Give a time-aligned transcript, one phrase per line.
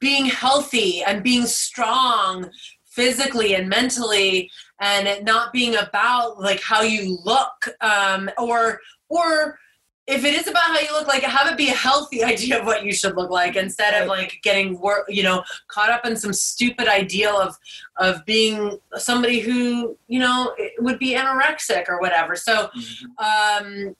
[0.00, 2.50] being healthy and being strong
[2.86, 9.58] physically and mentally and it not being about like how you look um, or or
[10.06, 12.66] if it is about how you look like have it be a healthy idea of
[12.66, 16.16] what you should look like instead of like getting wor- you know caught up in
[16.16, 17.56] some stupid ideal of
[17.98, 22.34] of being somebody who you know would be anorexic or whatever.
[22.34, 22.70] So
[23.18, 23.94] um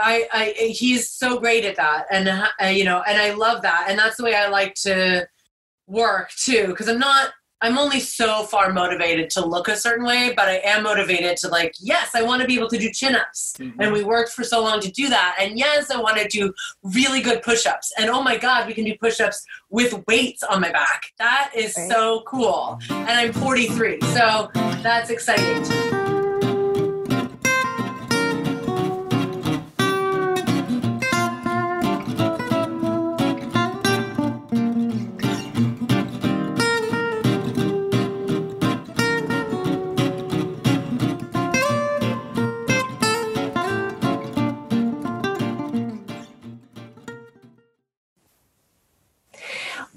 [0.00, 3.86] I, I he's so great at that and uh, you know and i love that
[3.88, 5.26] and that's the way i like to
[5.86, 10.32] work too because i'm not I'm only so far motivated to look a certain way,
[10.36, 13.16] but I am motivated to like, yes, I want to be able to do chin
[13.16, 13.54] ups.
[13.58, 13.80] Mm-hmm.
[13.80, 15.36] And we worked for so long to do that.
[15.40, 17.92] And yes, I want to do really good push ups.
[17.98, 21.12] And oh my God, we can do push ups with weights on my back.
[21.18, 21.90] That is right.
[21.90, 22.78] so cool.
[22.90, 24.00] And I'm 43.
[24.02, 26.07] So that's exciting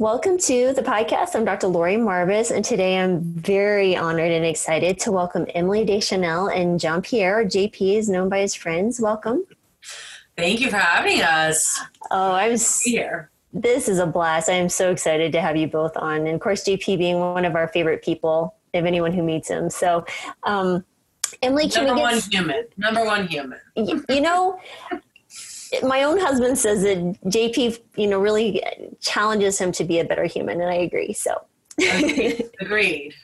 [0.02, 1.36] Welcome to the podcast.
[1.36, 1.68] I'm Dr.
[1.68, 7.04] Laurie Marbas, and today I'm very honored and excited to welcome Emily Deschanel and John
[7.04, 9.00] Pierre, JP is known by his friends.
[9.00, 9.46] Welcome.
[10.36, 11.80] Thank you for having us.
[12.10, 13.30] Oh, I'm here.
[13.54, 14.50] This is a blast.
[14.50, 16.22] I am so excited to have you both on.
[16.22, 19.70] And of course, JP being one of our favorite people, of anyone who meets him.
[19.70, 20.04] So,
[20.42, 20.84] um,
[21.44, 22.66] Emily, can number one human.
[22.76, 23.60] Number one human.
[23.76, 24.60] You, you know,
[25.84, 28.62] my own husband says that JP, you know, really
[29.00, 31.14] challenges him to be a better human, and I agree.
[31.14, 31.42] So,
[32.60, 33.14] agreed.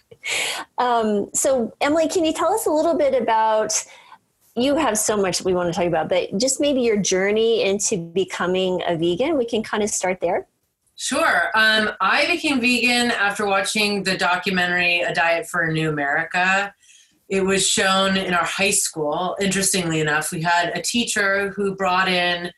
[0.77, 3.71] Um, so, Emily, can you tell us a little bit about?
[4.57, 7.95] You have so much we want to talk about, but just maybe your journey into
[7.97, 9.37] becoming a vegan.
[9.37, 10.45] We can kind of start there.
[10.97, 11.51] Sure.
[11.55, 16.73] Um, I became vegan after watching the documentary A Diet for a New America
[17.29, 19.35] it was shown in our high school.
[19.39, 22.51] Interestingly enough, we had a teacher who brought in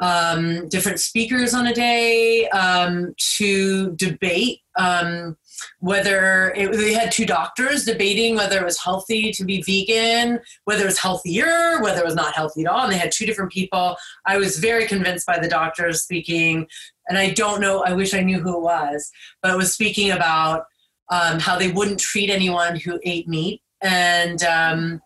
[0.00, 5.36] um, different speakers on a day um, to debate um,
[5.78, 10.82] whether it, they had two doctors debating whether it was healthy to be vegan, whether
[10.82, 12.84] it was healthier, whether it was not healthy at all.
[12.84, 13.96] And they had two different people.
[14.26, 16.66] I was very convinced by the doctors speaking,
[17.08, 19.08] and I don't know, I wish I knew who it was,
[19.40, 20.64] but it was speaking about
[21.10, 25.00] um, how they wouldn't treat anyone who ate meat and um,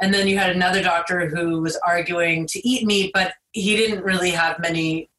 [0.00, 4.02] and then you had another doctor who was arguing to eat meat, but he didn't
[4.02, 5.10] really have many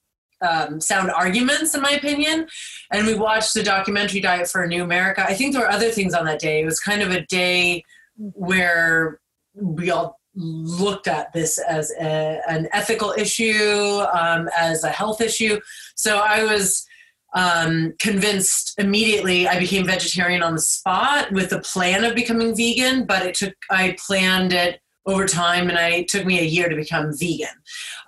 [0.41, 2.47] um, sound arguments, in my opinion.
[2.91, 5.23] And we watched the documentary Diet for a New America.
[5.23, 6.61] I think there were other things on that day.
[6.61, 7.83] It was kind of a day
[8.17, 9.19] where
[9.53, 15.59] we all looked at this as a, an ethical issue, um, as a health issue.
[15.95, 16.85] So I was
[17.33, 23.05] um, convinced immediately I became vegetarian on the spot with the plan of becoming vegan,
[23.05, 26.69] but it took, I planned it over time and I, it took me a year
[26.69, 27.47] to become vegan.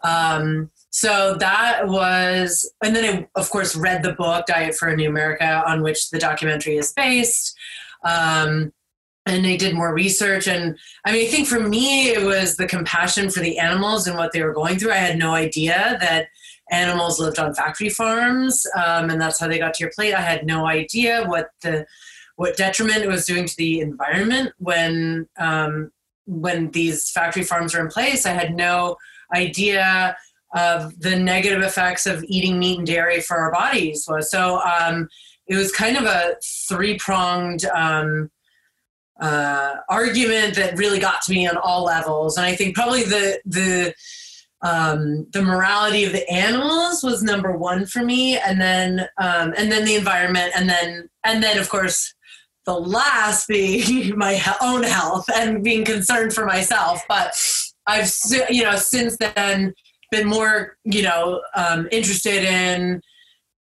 [0.03, 4.95] Um, so that was, and then I, of course, read the book Diet for a
[4.95, 7.57] New America, on which the documentary is based.
[8.06, 8.73] Um,
[9.25, 10.47] and I did more research.
[10.47, 14.17] And I mean, I think for me, it was the compassion for the animals and
[14.17, 14.91] what they were going through.
[14.91, 16.28] I had no idea that
[16.72, 20.13] animals lived on factory farms, um, and that's how they got to your plate.
[20.13, 21.85] I had no idea what the
[22.35, 25.91] what detriment it was doing to the environment when um,
[26.25, 28.25] when these factory farms were in place.
[28.25, 28.97] I had no
[29.35, 30.16] idea
[30.56, 34.30] of the negative effects of eating meat and dairy for our bodies was.
[34.30, 35.09] So um,
[35.47, 36.35] it was kind of a
[36.68, 38.30] three pronged um,
[39.19, 42.38] uh, argument that really got to me on all levels.
[42.38, 43.94] And I think probably the the
[44.63, 49.72] um, the morality of the animals was number one for me, and then um, and
[49.72, 52.13] then the environment, and then and then of course
[52.66, 57.01] the last being my own health and being concerned for myself.
[57.09, 57.35] But
[57.85, 58.09] I've
[58.50, 59.74] you know since then
[60.12, 63.01] been more you know um, interested in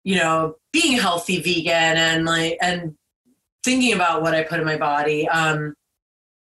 [0.06, 2.96] you know being healthy vegan and like and
[3.66, 5.28] thinking about what I put in my body.
[5.28, 5.74] Um,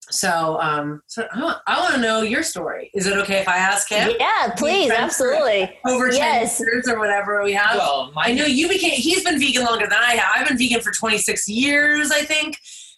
[0.10, 2.90] so, um, so I, I want to know your story.
[2.94, 4.12] Is it okay if I ask him?
[4.20, 5.78] Yeah, please, absolutely.
[5.86, 6.58] Over yes.
[6.58, 7.78] ten years or whatever we have.
[7.78, 8.92] Well, I know you became.
[8.92, 10.32] He's been vegan longer than I have.
[10.36, 12.58] I've been vegan for twenty six years, I think.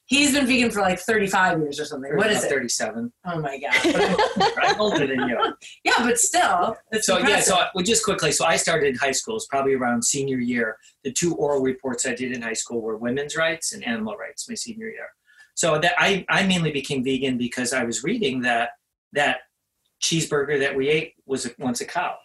[0.10, 2.18] He's been vegan for like 35 years or something.
[2.18, 2.50] What is it?
[2.50, 3.14] 37.
[3.26, 4.52] Oh my God.
[4.64, 5.54] I'm older than you.
[5.84, 6.76] Yeah, but still.
[7.00, 7.30] so, impressive.
[7.30, 8.32] yeah, so well, just quickly.
[8.32, 9.36] So, I started in high school.
[9.36, 10.78] It's probably around senior year.
[11.04, 14.50] The two oral reports I did in high school were women's rights and animal rights
[14.50, 15.10] my senior year.
[15.60, 18.70] So that I, I mainly became vegan because I was reading that
[19.12, 19.40] that
[20.02, 22.16] cheeseburger that we ate was once a cow.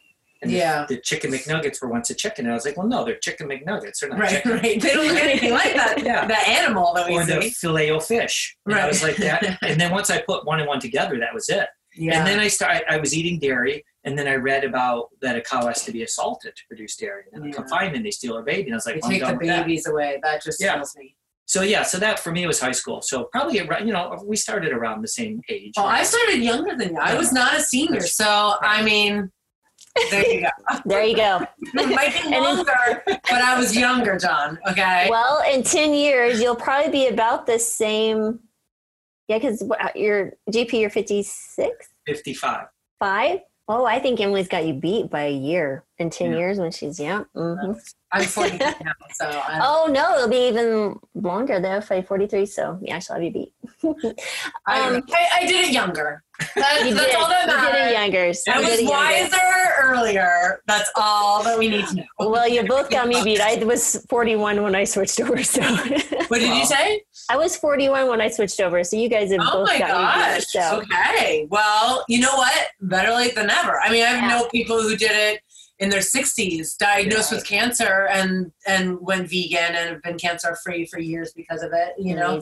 [0.41, 0.87] And the- Yeah.
[0.89, 2.45] the, chicken McNuggets were once a chicken.
[2.45, 3.99] And I was like, well, no, they're chicken McNuggets.
[3.99, 4.53] They're not Right, chicken.
[4.53, 4.81] right.
[4.81, 6.01] They don't look anything like that.
[6.05, 6.27] Yeah.
[6.29, 8.57] That animal that we Or the filet o fish.
[8.67, 9.59] And I was like that.
[9.63, 11.67] and then once I put one and one together, that was it.
[11.97, 12.19] Yeah.
[12.19, 15.41] And then I started, I was eating dairy, and then I read about that a
[15.41, 17.25] cow has to be assaulted to produce dairy.
[17.33, 17.49] And Yeah.
[17.51, 17.57] yeah.
[17.57, 18.65] confinement, they steal her baby.
[18.69, 19.67] And I was like, they well, take the with that.
[19.67, 20.21] babies away.
[20.23, 20.77] That just Yeah.
[20.77, 21.17] kills me.
[21.47, 23.03] So yeah, so that for me was high school.
[23.03, 25.75] So probably around, you know, we started around the same age.
[25.77, 27.01] Well, I started younger than you.
[27.01, 29.31] I was not a senior, so I mean,
[30.11, 30.49] there you go.
[30.87, 31.47] There you go.
[31.61, 34.59] It might be And longer, but I was younger, John.
[34.69, 35.07] Okay.
[35.11, 38.41] Well, in 10 years, you'll probably be about the same.
[39.29, 39.65] Yeah, because
[39.95, 42.67] you're JP, you're 56, 55.
[42.99, 43.39] five.
[43.67, 46.37] Oh, I think Emily's got you beat by a year in 10 Yeah.
[46.37, 47.25] years when she's young.
[47.35, 47.73] hmm
[48.13, 48.75] I'm 40 now,
[49.15, 52.47] so I, Oh, no, it'll be even longer though, if I'm 43.
[52.47, 53.53] So, yeah, she'll have you beat.
[54.67, 56.23] I, um, I, I did it younger.
[56.55, 57.15] That, You that's did.
[57.17, 57.93] all that You did it matters.
[57.93, 58.33] younger.
[58.35, 60.61] So I was wiser earlier.
[60.67, 62.05] That's all that we need to know.
[62.21, 63.41] Well, you both got me beat.
[63.41, 65.43] I was 41 when I switched over.
[65.43, 65.63] So
[66.29, 67.03] What did you say?
[67.31, 68.85] I was 41 when I switched over.
[68.85, 70.45] So you guys have Oh both my got gosh.
[70.49, 71.47] So Okay.
[71.51, 72.69] Well, you know what?
[72.81, 73.81] Better late than never.
[73.81, 74.29] I mean, I Yeah.
[74.29, 75.41] know people who did it
[75.81, 77.39] in their 60s, diagnosed Yeah.
[77.39, 81.73] with cancer and and went vegan and have been cancer free for years because of
[81.73, 82.41] it, you know.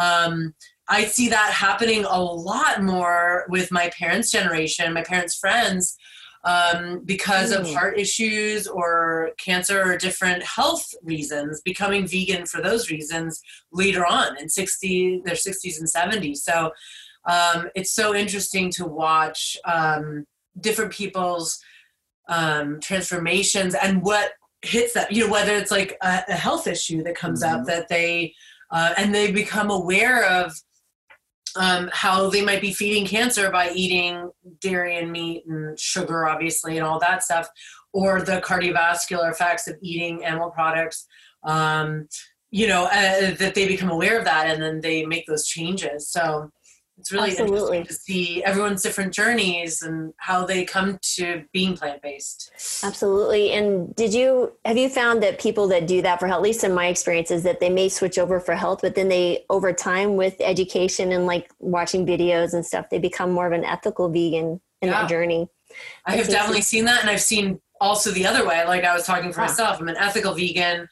[0.00, 0.54] Um
[0.88, 5.96] I see that happening a lot more with my parents' generation, my parents' friends,
[6.44, 7.74] um, because of Mm.
[7.74, 13.40] heart issues or cancer or different health reasons, becoming vegan for those reasons
[13.70, 16.38] later on in 60, their 60s and 70s.
[16.38, 16.72] So
[17.24, 20.26] um, it's so interesting to watch um,
[20.60, 21.60] different people's
[22.28, 27.02] um, transformations and what hits them, you know, whether it's like a, a health issue
[27.04, 27.66] that comes up Mhm.
[27.66, 28.34] that they,
[28.70, 30.52] uh, and they become aware of
[31.56, 36.76] um, how they might be feeding cancer by eating dairy and meat and sugar, obviously,
[36.76, 37.48] and all that stuff,
[37.92, 41.06] or the cardiovascular effects of eating animal products.
[41.44, 42.08] Um,
[42.50, 46.08] you know, uh, that they become aware of that and then they make those changes.
[46.08, 46.50] So
[47.02, 47.78] it's really Absolutely.
[47.78, 52.52] interesting to see everyone's different journeys and how they come to being plant based.
[52.84, 53.50] Absolutely.
[53.52, 56.62] And did you have you found that people that do that for health, at least
[56.62, 59.72] in my experience, is that they may switch over for health, but then they over
[59.72, 64.08] time with education and like watching videos and stuff, they become more of an ethical
[64.08, 65.00] vegan in Yeah.
[65.02, 65.48] that journey.
[66.06, 68.64] I have definitely seen that, and I've seen also the other way.
[68.64, 69.46] Like I was talking for Ah.
[69.46, 70.88] myself, I'm an ethical vegan,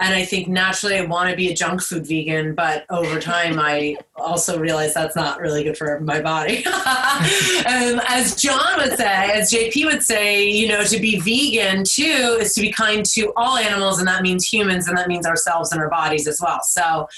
[0.00, 3.60] and I think naturally I want to be a junk food vegan, but over time
[3.60, 6.64] I also realize that's not really good for my body.
[6.66, 6.66] and
[8.00, 12.38] um, as John would say, as JP would say, you know, to be vegan too
[12.40, 15.70] is to be kind to all animals, and that means humans, and that means ourselves
[15.70, 16.60] and our bodies as well.
[16.62, 17.08] So.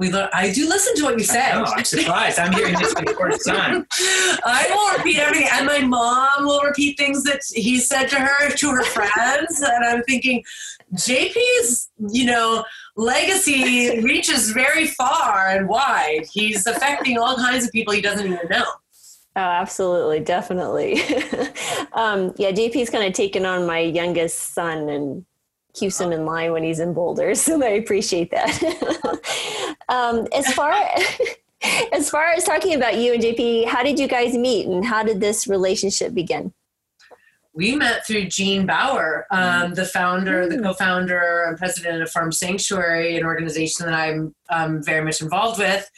[0.00, 1.50] We, I do listen to what you say.
[1.52, 2.38] Know, I'm surprised.
[2.38, 3.84] I'm hearing this for the first time.
[4.00, 8.48] I will repeat everything, and my mom will repeat things that he said to her
[8.48, 9.60] to her friends.
[9.60, 10.44] And I'm thinking,
[10.94, 12.64] JP's, you know,
[12.96, 16.26] legacy reaches very far and wide.
[16.32, 18.64] He's affecting all kinds of people he doesn't even know.
[19.36, 20.94] Oh, absolutely, definitely.
[21.92, 25.24] um, yeah, JP's kind of taken on my youngest son and
[25.74, 28.50] keeps him in line when he's in Boulder, so I appreciate that.
[29.88, 30.72] um, as far
[31.92, 35.02] as far as talking about you and JP, how did you guys meet, and how
[35.02, 36.52] did this relationship begin?
[37.58, 43.16] We met through Gene Baur, um, the founder, the co-founder and president of Farm Sanctuary,
[43.16, 45.90] an organization that I'm um, very much involved with.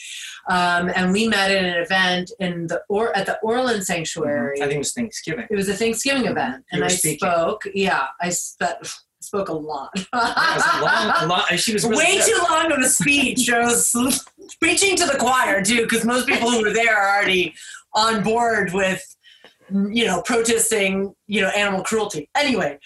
[0.48, 4.56] Um, and we met at an event in the or at the Orland Sanctuary.
[4.62, 5.46] I think it was Thanksgiving.
[5.50, 7.28] It was a Thanksgiving event, You and I speaking.
[7.28, 7.64] spoke.
[7.74, 8.80] Yeah, I sp-
[9.20, 9.90] spoke a lot.
[10.14, 13.50] Was a long, she was really Way too long of a speech.
[13.50, 13.92] I was
[14.60, 17.54] preaching to the choir too, because most people who were there are already
[17.92, 19.04] on board with,
[19.72, 22.28] you know, protesting, you know, animal cruelty.
[22.36, 22.78] Anyway,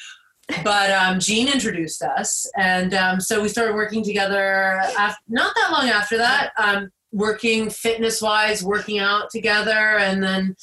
[0.62, 4.80] but um, Gene introduced us, and um, so we started working together.
[4.98, 10.54] After, not that long after that, um, working fitness wise, working out together, and then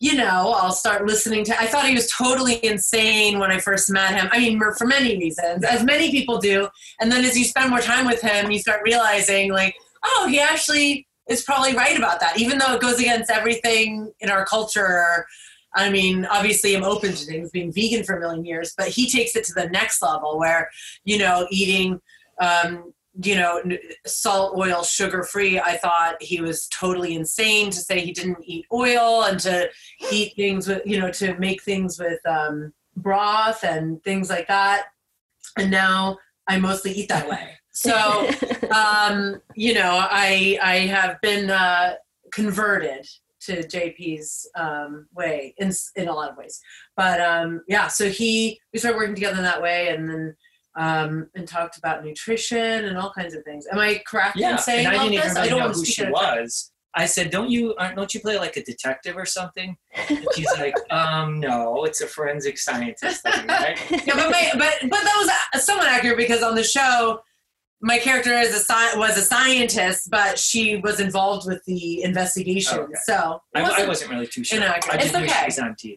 [0.00, 1.60] you know, I'll start listening to.
[1.60, 4.28] I thought he was totally insane when I first met him.
[4.30, 6.68] I mean, for many reasons, as many people do.
[7.00, 10.38] And then as you spend more time with him, you start realizing, like, oh, he
[10.38, 15.26] actually is probably right about that, even though it goes against everything in our culture.
[15.78, 19.08] I mean, obviously, I'm open to things, being vegan for a million years, but he
[19.08, 20.68] takes it to the next level where,
[21.04, 22.00] you know, eating.
[22.40, 23.60] Um, you know,
[24.06, 25.58] salt, oil, sugar free.
[25.58, 29.68] I thought he was totally insane to say he didn't eat oil and to
[30.12, 34.84] eat things with, you know, to make things with um, broth and things like that.
[35.56, 37.58] And now I mostly eat that way.
[37.72, 38.30] So,
[38.70, 41.94] um, you know, I I have been uh,
[42.32, 43.04] converted
[43.48, 46.60] to JP's um, way in in a lot of ways.
[46.96, 50.36] But um, yeah, so he we started working together in that way, and then
[50.76, 53.66] um, and talked about nutrition and all kinds of things.
[53.70, 55.36] Am I correct Yeah, in saying and I all didn't even this?
[55.36, 56.72] really I don't know who she was.
[56.94, 57.74] I said, "Don't you?
[57.78, 59.76] Aren't, don't you play like a detective or something?"
[60.08, 64.74] And she's like, "Um, no, it's a forensic scientist thing, right?" yeah, but, my, but
[64.82, 67.20] but that was uh, somewhat accurate because on the show,
[67.80, 72.78] my character is a sci- was a scientist, but she was involved with the investigation.
[72.78, 72.94] Oh, okay.
[73.04, 74.58] So I, I wasn't- wasn't really too sure.
[74.58, 74.94] inaccurate.
[74.94, 75.38] I just It's knew okay.
[75.40, 75.96] she was on TV.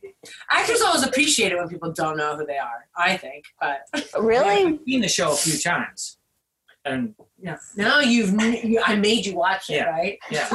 [0.51, 2.85] actors always appreciate it when people don't know who they are.
[2.95, 3.81] I think, but
[4.19, 4.73] Really?
[4.73, 6.17] I've seen the show a few times,
[6.85, 9.89] and yeah, now you've you, I made you watch it, Yeah.
[9.89, 10.19] right?
[10.29, 10.47] yeah,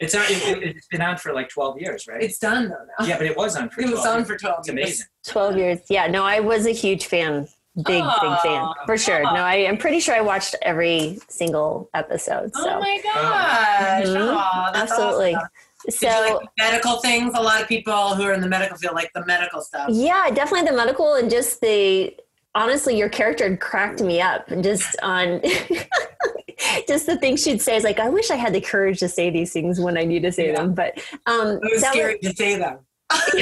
[0.00, 0.22] it's on.
[0.28, 2.22] It, it, it's been on for like twelve years, right?
[2.22, 3.06] It's done though now.
[3.06, 3.80] yeah, but it was on for.
[3.80, 4.28] it was on years.
[4.28, 4.58] for twelve.
[4.60, 4.78] It's years.
[4.84, 5.06] amazing.
[5.26, 5.78] 12 years.
[5.90, 7.48] Yeah, no, I was a huge fan.
[7.84, 8.66] Big, big fan.
[8.86, 9.22] For sure.
[9.22, 12.54] No, I am pretty sure I watched every single episode.
[12.54, 14.04] So, Oh my gosh!
[14.06, 14.36] Mhm.
[14.36, 15.34] Aw, absolutely.
[15.36, 15.48] awesome.
[15.90, 16.08] So,
[16.40, 17.34] like medical things?
[17.36, 19.88] A lot of people who are in the medical field like the medical stuff.
[19.90, 22.14] yeah, definitely the medical and just the
[22.54, 25.40] honestly, your character cracked me up just on
[26.88, 29.30] just the things she'd say is like, I wish I had the courage to say
[29.30, 30.56] these things when I need to say Yeah.
[30.56, 30.74] them.
[30.74, 32.78] But um, It was scary to say them.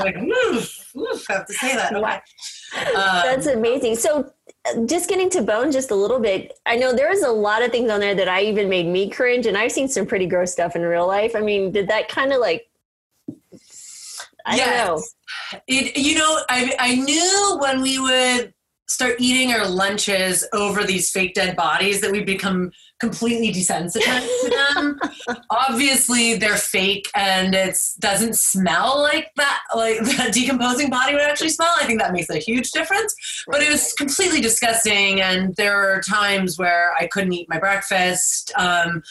[0.00, 1.92] Like, oof, oof, I have to say that.
[1.96, 2.18] Okay.
[2.76, 3.96] Um, That's amazing.
[3.96, 4.32] So,
[4.66, 6.58] uh, just getting to bone just a little bit.
[6.66, 9.08] I know there was a lot of things on there that I even made me
[9.10, 11.34] cringe, and I've seen some pretty gross stuff in real life.
[11.34, 12.68] I mean, did that kind of like?
[14.44, 15.02] I don't know.
[15.66, 18.54] It, you know, I, I knew when we would
[18.88, 24.64] start eating our lunches over these fake dead bodies that we'd become completely desensitized to
[24.74, 25.00] them.
[25.50, 31.50] Obviously, they're fake and it doesn't smell like that, like the decomposing body would actually
[31.50, 31.72] smell.
[31.78, 33.14] I think that makes a huge difference.
[33.46, 38.52] But it was completely disgusting, and there were times where I couldn't eat my breakfast.
[38.56, 39.02] Um,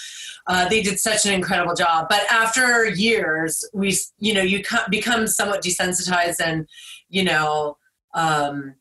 [0.48, 2.08] uh, they did such an incredible job.
[2.10, 6.68] But after years, we, you know, you become somewhat desensitized, and
[7.10, 7.78] you know,
[8.14, 8.76] um,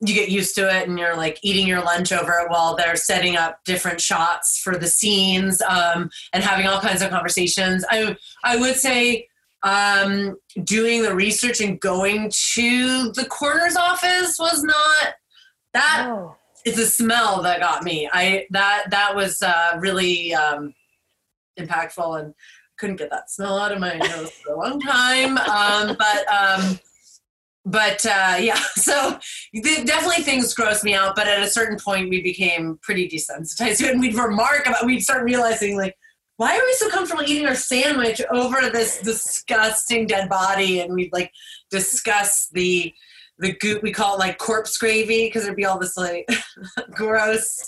[0.00, 2.96] you get used to it, and you're like eating your lunch over it while they're
[2.96, 7.84] setting up different shots for the scenes um, and having all kinds of conversations.
[7.90, 9.26] I, I would say.
[9.62, 15.14] Um, doing the research and going to the coroner's office was not
[15.74, 16.34] that Oh.
[16.64, 18.08] it's the smell that got me.
[18.10, 20.72] I that that was uh, really um,
[21.58, 22.34] impactful, and
[22.78, 25.36] couldn't get that smell out of my nose for a long time.
[25.36, 26.78] Um, but um,
[27.64, 29.18] but uh, yeah, so
[29.54, 31.16] definitely things grossed me out.
[31.16, 34.86] But at a certain point, we became pretty desensitized and we'd remark about.
[34.86, 35.96] We'd start realizing like.
[36.36, 40.80] Why are we so comfortable eating our sandwich over this disgusting dead body?
[40.80, 41.30] And we'd like
[41.70, 42.94] discuss the
[43.40, 46.26] the goop we call it like corpse gravy because there'd be all this like
[46.92, 47.66] gross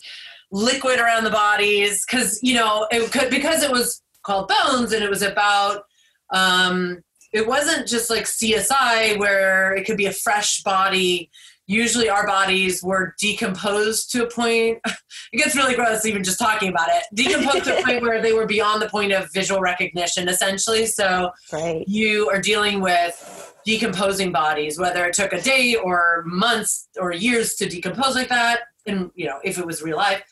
[0.53, 5.03] liquid around the bodies because you know it could because it was called bones and
[5.03, 5.85] it was about
[6.33, 11.31] um it wasn't just like csi where it could be a fresh body.
[11.67, 14.79] Usually our bodies were decomposed to a point
[15.33, 17.05] it gets really gross even just talking about it.
[17.15, 20.87] Decomposed to a point where they were beyond the point of visual recognition essentially.
[20.87, 21.85] So Right.
[21.87, 27.55] you are dealing with decomposing bodies, whether it took a day or months or years
[27.55, 30.25] to decompose like that, and you know, if it was real life,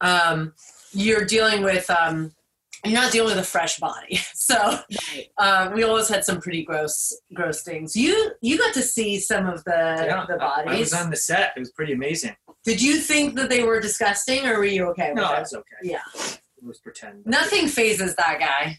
[0.00, 0.52] um,
[0.92, 2.32] you're dealing with um,
[2.84, 4.18] you're not dealing with a fresh body.
[4.34, 4.78] So
[5.38, 7.94] um, we always had some pretty gross gross things.
[7.96, 9.70] You you got to see some of the
[10.06, 10.80] Yeah, the I- I bodies.
[10.80, 11.52] was on the set.
[11.56, 12.34] It was pretty amazing.
[12.64, 15.40] Did you think that they were disgusting, or were you okay with No, it?
[15.40, 15.64] it's okay.
[15.84, 17.24] Yeah, It was pretend.
[17.24, 18.78] nothing phases that guy.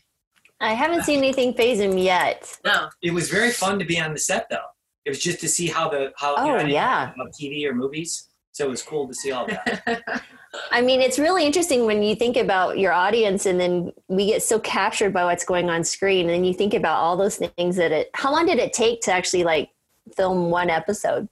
[0.59, 2.57] I haven't seen anything phase him yet.
[2.63, 2.89] No.
[3.01, 4.67] It was very fun to be on the set, though.
[5.05, 6.45] It was just to see how the how.
[6.45, 7.11] you know, Oh, yeah.
[7.41, 10.03] TV or movies, so it was cool to see all that.
[10.71, 14.43] I mean, it's really interesting when you think about your audience and then we get
[14.43, 16.21] so captured by what's going on screen.
[16.21, 19.01] And then you think about all those things that it, how long did it take
[19.01, 19.71] to actually like
[20.15, 21.27] film one episode?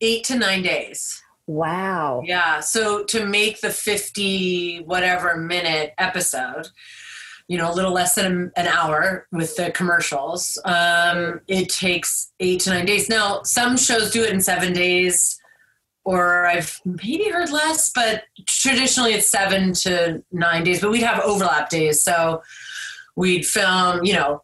[0.00, 1.22] Eight to nine days.
[1.46, 2.22] Wow.
[2.24, 2.60] Yeah.
[2.60, 6.68] So to make the 50 whatever minute episode,
[7.48, 12.60] you know, a little less than an hour with the commercials, um, it takes eight
[12.62, 13.08] to nine days.
[13.08, 15.38] Now, some shows do it in seven days,
[16.04, 21.22] or I've maybe heard less, but traditionally it's seven to nine days, but we'd have
[21.24, 22.02] overlap days.
[22.02, 22.42] So
[23.16, 24.42] we'd film, you know,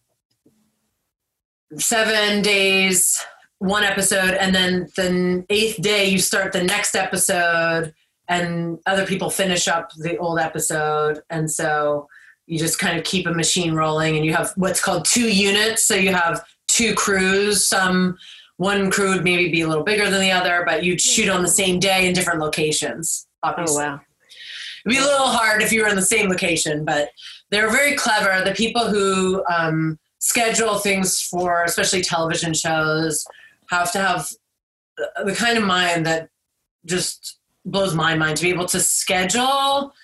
[1.76, 3.22] seven days,
[3.58, 7.94] one episode, and then the eighth day you start the next episode,
[8.26, 12.08] and other people finish up the old episode, and so
[12.46, 15.84] you just kind of keep a machine rolling, and you have what's called two units.
[15.84, 17.66] So you have two crews.
[17.66, 18.16] Some
[18.60, 21.40] one crew would maybe be a little bigger than the other, but you'd shoot on
[21.40, 23.26] the same day in different locations.
[23.42, 24.00] Oh, wow.
[24.84, 27.08] It'd be a little hard if you were in the same location, but
[27.50, 28.44] they're very clever.
[28.44, 33.24] The people who um, schedule things for, especially television shows,
[33.70, 34.28] have to have
[35.24, 36.28] the kind of mind that
[36.84, 39.94] just blows my mind to be able to schedule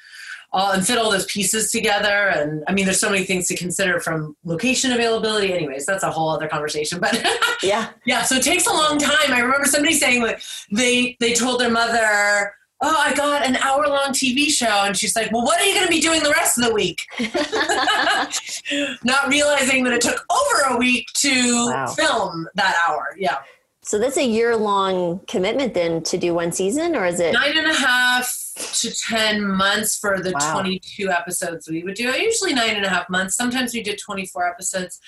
[0.56, 2.28] all and fit all those pieces together.
[2.28, 5.52] And I mean, there's so many things to consider from location availability.
[5.52, 6.98] Anyways, that's a whole other conversation.
[6.98, 7.22] But
[7.62, 8.22] yeah, yeah.
[8.22, 9.32] So it takes a long time.
[9.32, 10.40] I remember somebody saying like
[10.72, 12.54] they they told their mother.
[12.82, 14.66] Oh, I got an hour long TV show.
[14.66, 16.74] And she's like, Well, what are you going to be doing the rest of the
[16.74, 17.00] week?
[19.04, 21.86] Not realizing that it took over a week to wow.
[21.86, 23.16] film that hour.
[23.18, 23.38] Yeah.
[23.80, 27.56] So that's a year long commitment then to do one season, or is it nine
[27.56, 30.54] and a half to 10 months for the wow.
[30.54, 32.10] 22 episodes we would do?
[32.10, 33.36] Usually nine and a half months.
[33.36, 35.00] Sometimes we did 24 episodes.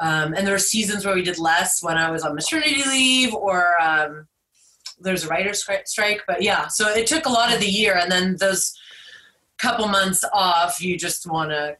[0.00, 3.34] Um, and there were seasons where we did less when I was on maternity leave
[3.34, 4.26] or um,
[4.98, 6.22] there's a writer's strike.
[6.26, 7.96] But yeah, so it took a lot of the year.
[7.96, 8.76] And then those
[9.58, 11.76] couple months off, you just want to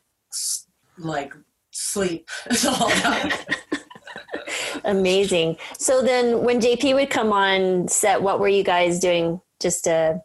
[0.99, 1.35] like
[1.71, 2.29] sleep.
[4.85, 5.57] Amazing.
[5.79, 10.21] So then when JP would come on set, what were you guys doing just to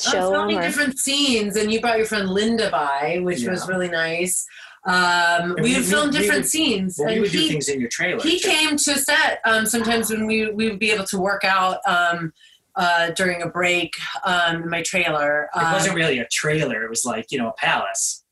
[0.00, 3.50] show filming different scenes and you brought your friend Linda by, which yeah.
[3.50, 4.46] was really nice.
[4.86, 6.96] Um, we, would film different would, scenes.
[6.98, 8.22] Well, and we would he, do things in your trailer.
[8.22, 8.48] He too.
[8.48, 12.32] came to set um, sometimes when we, we would be able to work out um,
[12.76, 15.48] uh, during a break um, in my trailer.
[15.54, 16.84] It wasn't um, really a trailer.
[16.84, 18.23] It was like, you know, a palace.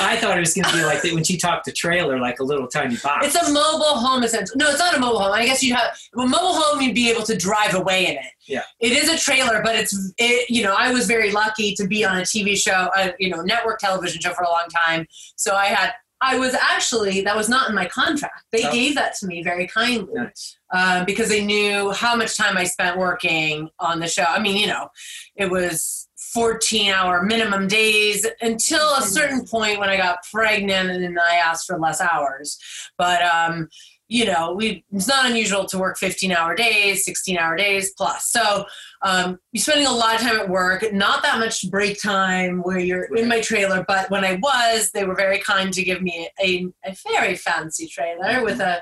[0.00, 2.40] I thought it was going to be like that when she talked to trailer, like
[2.40, 3.26] a little tiny box.
[3.26, 4.56] It's a mobile home, essentially.
[4.58, 5.32] No, it's not a mobile home.
[5.32, 6.80] I guess you have a mobile home.
[6.80, 8.32] You'd be able to drive away in it.
[8.46, 10.48] Yeah, it is a trailer, but it's it.
[10.48, 13.42] You know, I was very lucky to be on a TV show, a you know
[13.42, 15.06] network television show for a long time.
[15.36, 15.92] So I had.
[16.20, 18.42] I was actually that was not in my contract.
[18.50, 18.72] They oh.
[18.72, 20.56] gave that to me very kindly nice.
[20.74, 24.24] uh, because they knew how much time I spent working on the show.
[24.24, 24.88] I mean, you know,
[25.36, 26.07] it was
[26.38, 31.34] 14 hour minimum days until a certain point when I got pregnant and then I
[31.34, 32.56] asked for less hours.
[32.96, 33.68] But, um,
[34.06, 38.30] you know, we, it's not unusual to work 15 hour days, 16 hour days plus.
[38.30, 38.66] So
[39.02, 42.78] um, you're spending a lot of time at work, not that much break time where
[42.78, 43.84] you're in my trailer.
[43.88, 47.88] But when I was, they were very kind to give me a, a very fancy
[47.88, 48.80] trailer with a,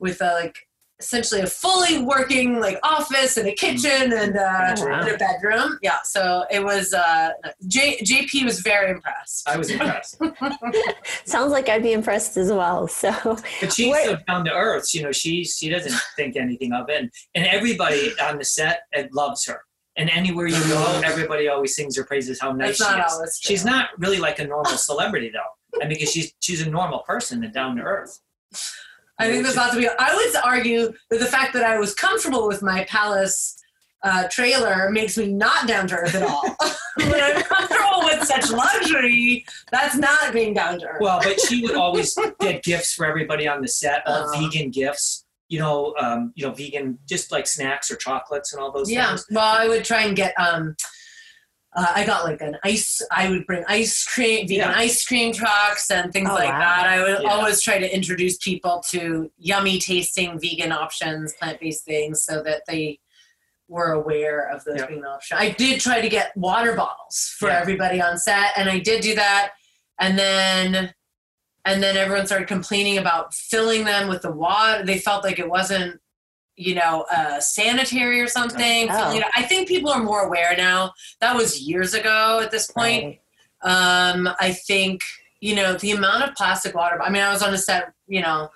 [0.00, 0.65] with a like
[0.98, 5.00] essentially a fully working like office and a kitchen and, uh, oh, wow.
[5.00, 5.78] and a bedroom.
[5.82, 6.92] Yeah, so it was.
[6.92, 7.30] Uh,
[7.66, 9.48] J- JP was very impressed.
[9.48, 10.20] I was impressed.
[11.24, 12.88] Sounds like I'd be impressed as well.
[12.88, 13.12] So,
[13.60, 14.04] but she's what?
[14.04, 14.94] so down to earth.
[14.94, 18.82] You know, she she doesn't think anything of it, and everybody on the set
[19.12, 19.60] loves her.
[19.96, 23.38] And anywhere you go, everybody always sings her praises how nice That's she is.
[23.42, 27.44] She's not really like a normal celebrity though, and because she's she's a normal person
[27.44, 28.20] and down to earth.
[29.18, 29.88] I think there's lots to be.
[29.88, 33.56] I would argue that the fact that I was comfortable with my palace
[34.02, 36.42] uh, trailer makes me not down to earth at all.
[36.96, 41.00] when I'm comfortable with such luxury, that's not being down to earth.
[41.00, 44.70] Well, but she would always get gifts for everybody on the set, all uh, vegan
[44.70, 45.24] gifts.
[45.48, 48.88] You know, um, you know, vegan, just like snacks or chocolates and all those.
[48.88, 48.96] Things.
[48.96, 49.08] Yeah.
[49.08, 49.26] Things.
[49.30, 50.34] Well, I would try and get.
[50.38, 50.76] Um,
[51.76, 53.02] uh, I got like an ice.
[53.12, 54.78] I would bring ice cream, vegan yeah.
[54.78, 56.58] ice cream trucks, and things oh, like wow.
[56.58, 56.86] that.
[56.86, 57.28] I would yeah.
[57.28, 62.62] always try to introduce people to yummy tasting vegan options, plant based things, so that
[62.66, 62.98] they
[63.68, 64.86] were aware of those yeah.
[64.86, 65.38] vegan options.
[65.38, 69.14] I did try to get water bottles for everybody on set, and I did do
[69.14, 69.52] that.
[70.00, 70.94] And then,
[71.66, 74.82] and then everyone started complaining about filling them with the water.
[74.82, 76.00] They felt like it wasn't
[76.56, 78.88] you know, uh, sanitary or something.
[78.90, 79.12] Oh.
[79.12, 80.92] You know, I think people are more aware now.
[81.20, 83.18] That was years ago at this point.
[83.62, 84.10] Right.
[84.10, 85.00] Um, I think,
[85.40, 88.22] you know, the amount of plastic water, I mean, I was on a set, you
[88.22, 88.50] know,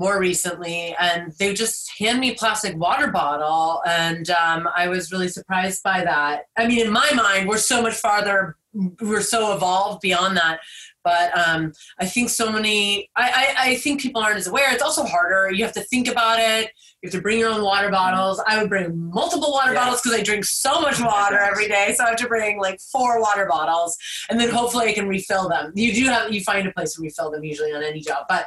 [0.00, 5.28] more recently and they just hand me plastic water bottle and um, i was really
[5.28, 8.56] surprised by that i mean in my mind we're so much farther
[9.02, 10.58] we're so evolved beyond that
[11.04, 14.72] but um, I think so many, I, I, I, think people aren't as aware.
[14.72, 15.50] It's also harder.
[15.52, 16.70] You have to think about it.
[17.02, 18.42] You have to bring your own water bottles.
[18.46, 19.84] I would bring multiple water yeah.
[19.84, 21.94] bottles because I drink so much water every day.
[21.96, 23.96] So I have to bring like four water bottles,
[24.28, 25.72] and then hopefully I can refill them.
[25.74, 28.26] You do have you find a place to refill them usually on any job.
[28.28, 28.46] But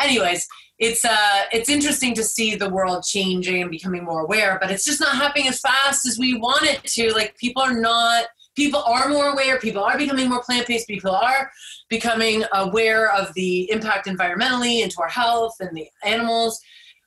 [0.00, 0.46] anyways,
[0.78, 4.58] it's uh it's interesting to see the world changing and becoming more aware.
[4.60, 7.12] But it's just not happening as fast as we want it to.
[7.12, 11.50] Like people are not people are more aware people are becoming more plant-based people are
[11.92, 16.58] becoming aware of the impact environmentally into our health and the animals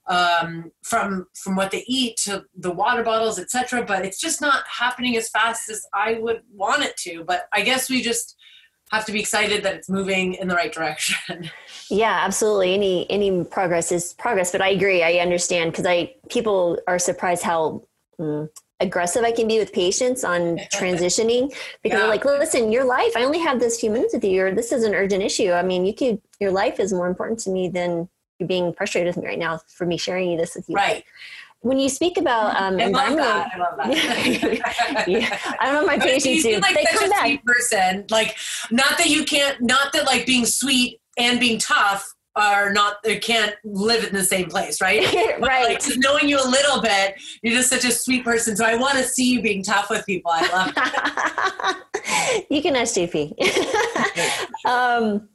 [0.05, 4.63] um, from from what they eat to the water bottles etc but it's just not
[4.67, 7.23] happening as fast as i would want it to.
[7.25, 8.35] But i guess we just
[8.91, 11.49] have to be excited that it's moving in the right direction.
[11.89, 12.73] Yeah absolutely.
[12.73, 14.51] Any any progress is progress.
[14.51, 15.01] But i agree.
[15.03, 15.71] I understand.
[15.71, 15.97] Because i
[16.29, 17.83] people are surprised how
[18.19, 18.47] mm,
[18.79, 21.49] aggressive I can be with patients on transitioning
[21.83, 22.03] because Yeah.
[22.03, 24.71] I'm like, listen, your life, I only have this few minutes with you, or this
[24.71, 25.51] is an urgent issue.
[25.51, 28.09] I mean, you could, your life is more important to me than
[28.39, 30.75] you being frustrated with me right now for me sharing this with you.
[30.75, 31.03] Right.
[31.61, 33.51] When you speak about um, I love that.
[33.53, 35.05] I love that.
[35.07, 36.59] yeah, I don't know my patients do.
[36.59, 37.21] like they such come a back.
[37.25, 38.05] sweet person.
[38.09, 38.35] Like,
[38.71, 43.17] not that you can't, not that like being sweet and being tough are not, they
[43.17, 45.01] can't live in the same place, right?
[45.39, 45.79] But, Like, right.
[45.79, 48.55] just knowing you a little bit, you're just such a sweet person.
[48.55, 50.31] So I want to see you being tough with people.
[50.33, 50.73] I love
[52.35, 52.45] it.
[52.49, 53.33] you can ask JP.
[54.65, 55.29] um,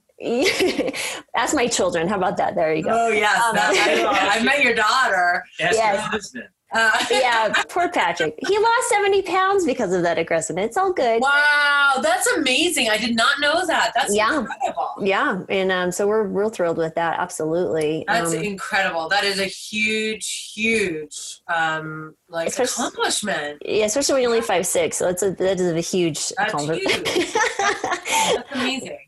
[1.34, 2.08] ask my children.
[2.08, 2.54] How about that?
[2.54, 2.90] There you go.
[2.92, 3.40] Oh, yes.
[3.42, 4.10] Um, that, I, know.
[4.10, 5.44] I met your daughter.
[5.60, 6.34] Ask Yes.
[6.72, 8.38] Uh, yeah, poor Patrick.
[8.46, 10.66] He lost 70 pounds because of that aggressiveness.
[10.66, 11.20] It's all good.
[11.20, 12.88] Wow, that's amazing.
[12.88, 13.92] I did not know that.
[13.94, 14.38] That's Yeah.
[14.40, 14.90] incredible.
[15.02, 17.18] Yeah, and um, so we're real thrilled with that.
[17.18, 18.04] Absolutely.
[18.06, 19.08] That's Um, incredible.
[19.08, 23.62] That is a huge, huge um like Especially- accomplishment.
[23.64, 24.96] yeah, especially when you're only five six.
[24.98, 27.08] So that's a that is a huge That's accomplishment.
[27.08, 27.32] huge.
[27.58, 28.98] That's amazing.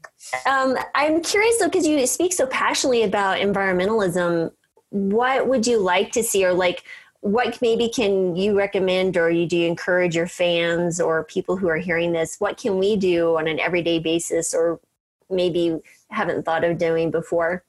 [0.47, 4.51] um, I'm curious though, because you speak so passionately about environmentalism.
[4.91, 6.83] What would you like to see, or like,
[7.23, 11.69] what maybe can you recommend, or you do you encourage your fans or people who
[11.69, 12.41] are hearing this?
[12.41, 14.81] What can we do on an everyday basis, or
[15.31, 15.79] maybe
[16.11, 17.65] haven't thought of doing before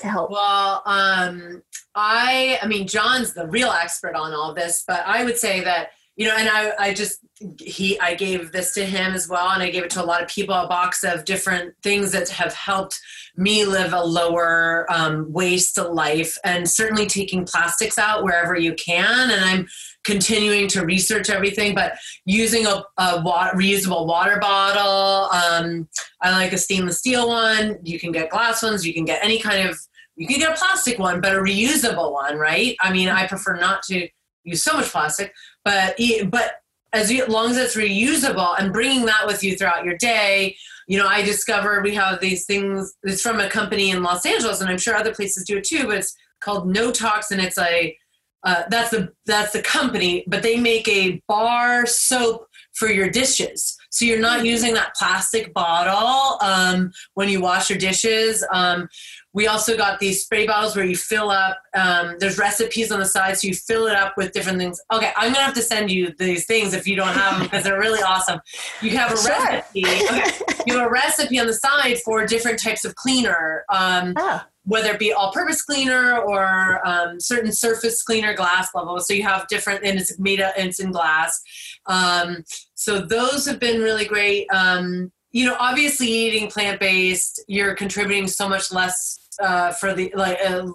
[0.00, 0.30] to help?
[0.30, 1.62] Well, um,
[1.96, 5.90] I, I mean, John's the real expert on all this, but I would say that
[6.18, 7.20] you know, and I, I just
[7.60, 10.20] he, I gave this to him as well, and I gave it to a lot
[10.20, 12.98] of people, a box of different things that have helped
[13.36, 19.30] me live a lower um, waste life, and certainly taking plastics out wherever you can,
[19.30, 19.68] and I'm
[20.02, 25.30] continuing to research everything, but using a, a water, reusable water bottle.
[25.30, 25.88] Um,
[26.20, 27.78] I like a stainless steel one.
[27.84, 28.84] You can get glass ones.
[28.84, 29.78] You can get any kind of
[30.16, 32.74] you can get a plastic one, but a reusable one, right?
[32.80, 34.08] I mean, I prefer not to
[34.48, 35.32] use so much plastic,
[35.64, 35.96] but
[36.30, 36.52] but
[36.92, 40.56] as you- long as it's reusable and bringing that with you throughout your day.
[40.86, 42.94] You know, I discovered we have these things.
[43.02, 45.86] It's from a company in Los Angeles, and I'm sure other places do it too.
[45.86, 47.94] But it's called No Tox, and it's a
[48.44, 53.76] uh, that's the that's the company, but they make a bar soap for your dishes.
[53.90, 58.46] So you're not using that plastic bottle um, when you wash your dishes.
[58.52, 58.88] Um,
[59.34, 61.58] we also got these spray bottles where you fill up.
[61.74, 64.80] Um, there's recipes on the side, so you fill it up with different things.
[64.92, 67.62] Okay, I'm gonna have to send you these things if you don't have them because
[67.64, 68.40] they're really awesome.
[68.80, 69.30] You have a Sure.
[69.30, 69.84] recipe.
[69.86, 70.30] Okay,
[70.66, 73.64] you have a recipe on the side for different types of cleaner.
[73.72, 79.00] Um, Ah, whether it be all-purpose cleaner or um, certain surface cleaner, glass level.
[79.00, 81.40] So you have different, and it's made up, and it's in glass.
[81.86, 84.46] Um, so those have been really great.
[84.52, 90.38] Um, you know, obviously eating plant-based, you're contributing so much less uh, for the like
[90.44, 90.66] uh,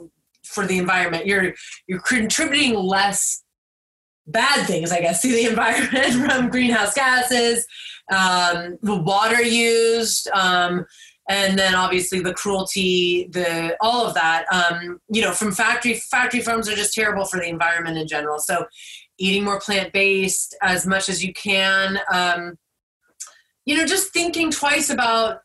[0.44, 1.26] for the environment.
[1.26, 1.54] You're
[1.88, 3.44] you're contributing less
[4.28, 7.66] bad things, I guess, to the environment from greenhouse gases,
[8.12, 10.30] um, the water used.
[10.30, 10.86] Um,
[11.30, 14.46] and then obviously the cruelty, the all of that.
[14.52, 18.39] Um, you know, from factory factory farms are just terrible for the environment in general.
[18.39, 18.66] So,
[19.18, 22.00] eating more plant based as much as you can.
[22.12, 22.58] Um,
[23.65, 25.41] you know, just thinking twice about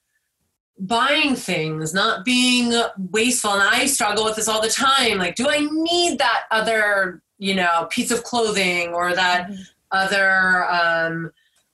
[0.78, 2.72] buying things, not being
[3.10, 3.52] wasteful.
[3.52, 5.18] And I struggle with this all the time.
[5.18, 9.50] Like, do I need that other, you know, piece of clothing or that
[9.90, 11.32] other um,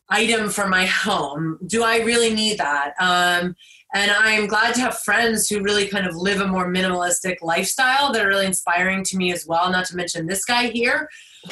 [0.08, 1.58] item for my home?
[1.66, 2.94] Do I really need that?
[2.98, 3.56] Um,
[3.94, 8.12] and I'm glad to have friends who really kind of live a more minimalistic lifestyle
[8.12, 9.70] that are really inspiring to me as well.
[9.70, 11.08] Not to mention this guy here.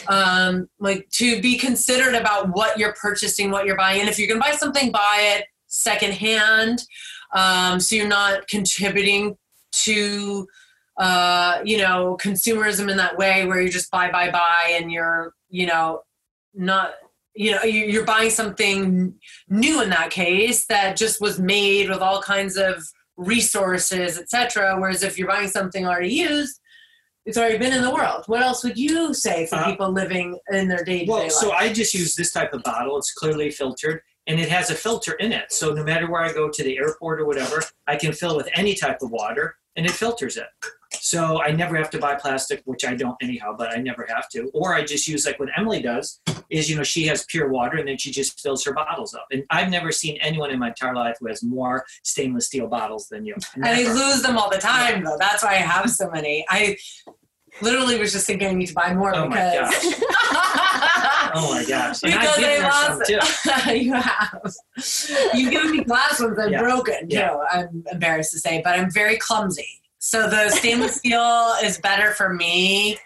[0.09, 4.01] Um, like to be considered about what you're purchasing, what you're buying.
[4.01, 6.83] And if you're going to buy something, buy it secondhand.
[7.33, 9.37] Um, so you're not contributing
[9.85, 10.49] to,
[10.99, 15.33] uh, you know, consumerism in that way where you just buy, buy, buy, and you're,
[15.49, 16.01] you know,
[16.55, 16.95] not
[17.35, 19.15] you know you- you're buying something
[19.49, 22.83] new in that case that just was made with all kinds of
[23.17, 26.61] resources etc whereas if you're buying something already used
[27.25, 30.39] it's already been in the world what else would you say for Uh, people living
[30.51, 32.97] in their day-to-day Well, life so I just use this type of bottle.
[32.99, 35.53] It's clearly filtered and it has a filter in it.
[35.53, 38.49] So no matter where I go to the airport or whatever, I can fill with
[38.55, 40.47] any type of water and it filters it.
[41.05, 44.29] So I never have to buy plastic, which I don't anyhow, but I never have
[44.31, 44.51] to.
[44.55, 47.77] Or I just use like what Emily does is, you know, she has pure water
[47.79, 49.27] and then she just fills her bottles up.
[49.33, 53.09] And I've never seen anyone in my entire life who has more stainless steel bottles
[53.09, 53.35] than you.
[53.57, 56.77] and I lose them all the time though that's why i have so many i
[57.61, 59.75] literally was just thinking i need to buy more Oh my because
[61.35, 62.01] Oh my gosh.
[62.01, 63.73] Because they lost too.
[63.75, 64.55] you have
[65.35, 66.61] you've given me glass ones are Yeah.
[66.63, 67.37] broken Yeah.
[67.51, 72.33] i'm embarrassed to say but i'm very clumsy so the stainless steel is better for
[72.35, 72.99] me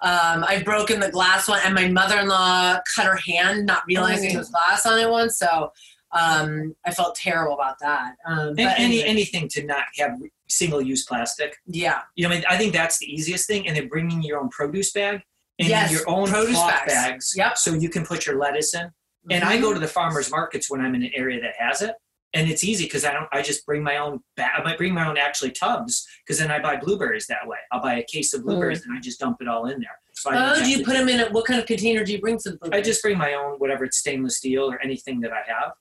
[0.00, 4.34] Um, I've broken the glass one, and my mother-in-law cut her hand, not realizing Oh.
[4.34, 5.38] it was glass on it once.
[5.38, 5.72] So
[6.12, 8.16] um, I felt terrible about that.
[8.26, 10.12] Um, but any anyway, anything to not have
[10.48, 11.56] single-use plastic.
[11.66, 13.66] yeah, You know, I, mean, I think that's the easiest thing.
[13.66, 15.22] And then bringing your own produce bag
[15.58, 16.92] and Yes, your own produce cloth bags.
[16.94, 17.56] bags, Yep.
[17.56, 18.90] so you can put your lettuce in.
[19.30, 21.94] And I go to the farmers markets when I'm in an area that has it,
[22.34, 23.28] and it's easy because I don't.
[23.32, 24.20] I just bring my own.
[24.36, 27.58] Ba- I might bring my own actually tubs because then I buy blueberries that way.
[27.72, 29.98] I'll buy a case of blueberries and I just dump it all in there.
[30.14, 31.20] So Oh, do you put them in?
[31.20, 32.70] A, what kind of container do you bring to the?
[32.72, 35.72] I just bring my own whatever it's stainless steel or anything that I have.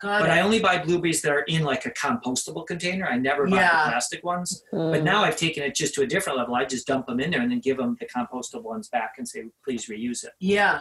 [0.00, 0.32] got But it.
[0.32, 3.06] I only buy blueberries that are in like a compostable container.
[3.06, 3.84] I never buy Yeah.
[3.84, 4.62] the plastic ones.
[4.70, 5.02] But Mm.
[5.04, 6.54] now I've taken it just to a different level.
[6.54, 9.26] I just dump them in there and then give them the compostable ones back and
[9.26, 10.32] say, please reuse it.
[10.38, 10.80] yeah,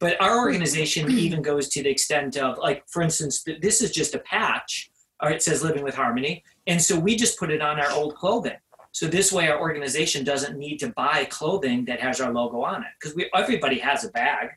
[0.00, 3.90] But our organization even goes to the extent of, like, for instance, th- this is
[3.90, 4.90] just a patch,
[5.22, 6.44] or it says Living with Harmony.
[6.66, 8.56] And so we just put it on our old clothing.
[8.92, 12.82] So this way, our organization doesn't need to buy clothing that has our logo on
[12.82, 14.50] it because we everybody has a bag,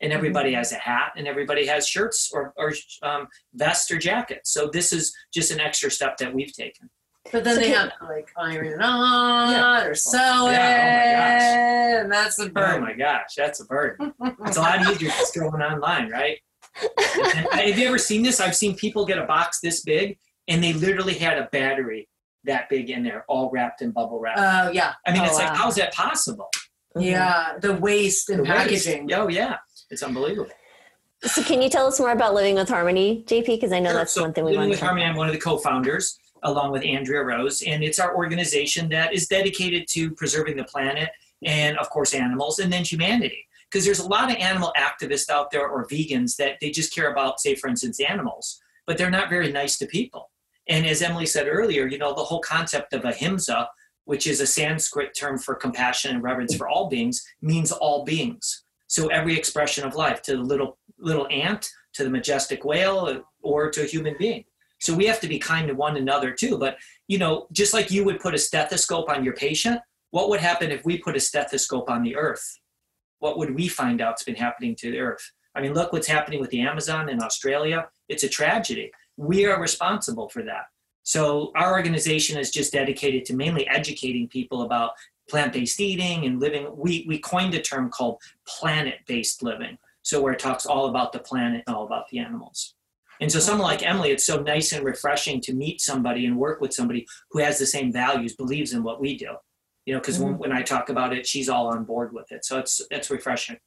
[0.00, 4.50] and everybody has a hat, and everybody has shirts or or um, vests or jackets.
[4.50, 6.88] So this is just an extra step that we've taken.
[7.30, 9.84] But then So they can- have to like iron it on Yeah.
[9.84, 14.12] or sew Yeah, oh my it, and that's the Oh my gosh, that's a burden.
[14.46, 16.38] It's a lot easier just going online, right?
[16.80, 18.40] And have you ever seen this?
[18.40, 22.08] I've seen people get a box this big and they literally had a battery
[22.44, 24.36] that big in there, all wrapped in bubble wrap.
[24.38, 26.50] Oh yeah, I mean, oh, it's like, how's that possible?
[26.96, 27.04] Mhm.
[27.04, 27.52] yeah.
[27.60, 28.54] The waste and The waste.
[28.56, 29.12] packaging.
[29.14, 29.56] Oh, yeah.
[29.90, 30.50] It's unbelievable.
[31.22, 33.46] So, can you tell us more about Living with Harmony, JP?
[33.46, 33.98] Because I know Sure.
[33.98, 35.10] that's So one thing we Living want to with Harmony, about.
[35.12, 39.28] I'm one of the co-founders, along with Andrea Rose, and it's our organization that is
[39.28, 41.10] dedicated to preserving the planet
[41.44, 43.46] and, of course, animals, and then humanity.
[43.70, 47.10] Because there's a lot of animal activists out there or vegans that they just care
[47.10, 50.30] about, say, for instance, animals, but they're not very nice to people.
[50.68, 53.68] And as Emily said earlier, you know, the whole concept of ahimsa,
[54.04, 58.64] which is a Sanskrit term for compassion and reverence for all beings, means all beings.
[58.88, 63.70] So every expression of life, to the little little ant, to the majestic whale, or
[63.70, 64.44] to a human being.
[64.82, 66.58] So we have to be kind to one another too.
[66.58, 70.40] But you know, just like you would put a stethoscope on your patient, what would
[70.40, 72.58] happen if we put a stethoscope on the earth?
[73.20, 75.30] What would we find out's been happening to the earth?
[75.54, 77.88] I mean, look what's happening with the Amazon in Australia.
[78.08, 78.90] It's a tragedy.
[79.16, 80.64] We are responsible for that.
[81.04, 84.92] So our organization is just dedicated to mainly educating people about
[85.28, 86.66] plant-based eating and living.
[86.76, 89.78] We we coined a term called planet-based living.
[90.02, 92.74] So where it talks all about the planet and all about the animals.
[93.22, 96.60] And so someone like Emily, it's so nice and refreshing to meet somebody and work
[96.60, 99.36] with somebody who has the same values, believes in what we do.
[99.86, 102.44] You know, because when, when I talk about it, she's all on board with it.
[102.44, 103.58] So it's it's refreshing.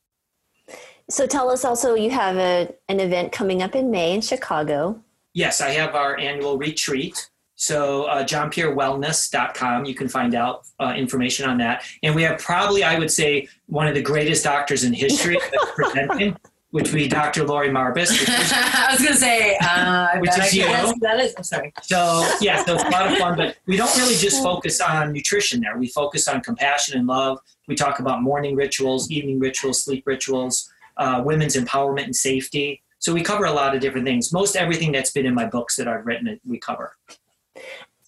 [1.10, 5.02] So, tell us also, you have a, an event coming up in May in Chicago.
[5.34, 7.30] Yes, I have our annual retreat.
[7.56, 11.86] So uh, johnpierrewellness.com, you can find out uh, information on that.
[12.04, 15.38] And we have probably, I would say, one of the greatest doctors in history
[15.76, 16.36] presenting,
[16.76, 17.46] which would be Dr.
[17.46, 18.12] Laurie Marbas.
[18.12, 20.68] which I was gonna say, uh, Which is you.
[20.68, 21.34] who that is.
[21.38, 21.72] I'm sorry.
[21.84, 25.14] So yeah, so it's a lot of fun, but we don't really just focus on
[25.14, 25.78] nutrition there.
[25.78, 27.40] We focus on compassion and love.
[27.70, 32.82] We talk about morning rituals, evening rituals, sleep rituals, uh, women's empowerment and safety.
[33.00, 34.34] So we cover a lot of different things.
[34.34, 36.98] Most everything that's been in my books that I've written, we cover.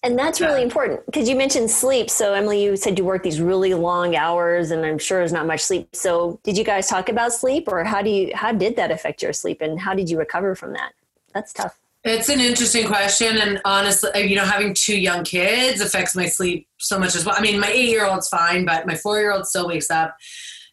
[0.03, 2.09] And that's really important because you mentioned sleep.
[2.09, 5.47] So, Emily, you said you work these really long hours, and I'm sure there's not
[5.47, 5.95] much sleep.
[5.95, 9.23] So, did you guys talk about sleep, or how do you how did that affect
[9.23, 10.93] your sleep, and how did you recover from that?
[11.33, 11.79] That's tough.
[12.03, 16.67] It's an interesting question, and honestly, you know, having two young kids affects my sleep
[16.77, 17.35] so much as well.
[17.35, 20.15] I mean, my eight-year-old's fine, but my four-year-old still wakes up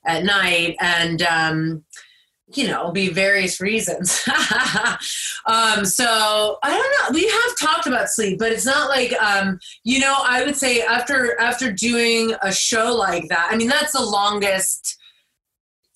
[0.04, 1.84] at night, and um,
[2.52, 4.22] you know, be various reasons.
[5.46, 7.14] um, so I don't know.
[7.14, 10.14] We have talked about sleep, but it's not like um, you know.
[10.18, 14.98] I would say after after doing a show like that, I mean, that's the longest.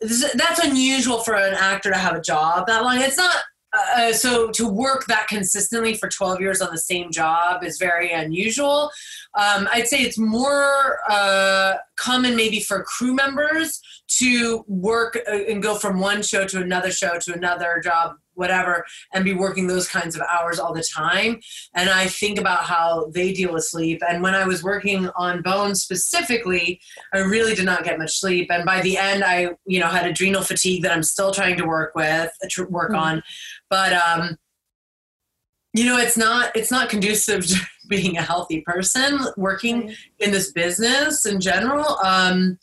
[0.01, 3.01] That's unusual for an actor to have a job that long.
[3.01, 3.37] It's not
[3.73, 8.13] uh, so to work that consistently for 12 years on the same job is very
[8.13, 8.91] unusual.
[9.35, 13.81] Um, I'd say it's more uh, common maybe for crew members
[14.19, 18.87] to work uh, and go from one show to another show to another job, whatever,
[19.13, 21.39] and be working those kinds of hours all the time.
[21.75, 24.01] And I think about how they deal with sleep.
[24.09, 26.81] And when I was working on Bones specifically,
[27.13, 28.51] I really did not get much sleep.
[28.51, 31.67] And by the end, I, you know, had adrenal fatigue that I'm still trying to
[31.67, 32.99] work with, to work Mhm.
[32.99, 33.23] on.
[33.71, 34.37] But um,
[35.75, 37.57] you know, it's not it's not conducive to
[37.89, 41.99] being a healthy person working in this business in general.
[42.05, 42.59] Um,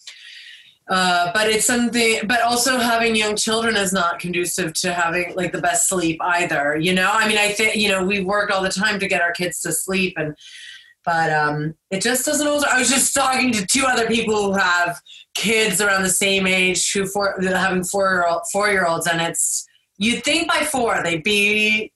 [0.87, 2.19] uh, but it's something.
[2.27, 6.77] But also having young children is not conducive to having like the best sleep either.
[6.77, 9.21] You know, I mean, I think you know we work all the time to get
[9.21, 10.35] our kids to sleep, and
[11.03, 12.63] but um, it just doesn't always.
[12.63, 14.99] I was just talking to two other people who have
[15.33, 19.21] kids around the same age who for having four year old four year olds, and
[19.21, 19.65] it's
[19.97, 21.91] you'd think by four they'd be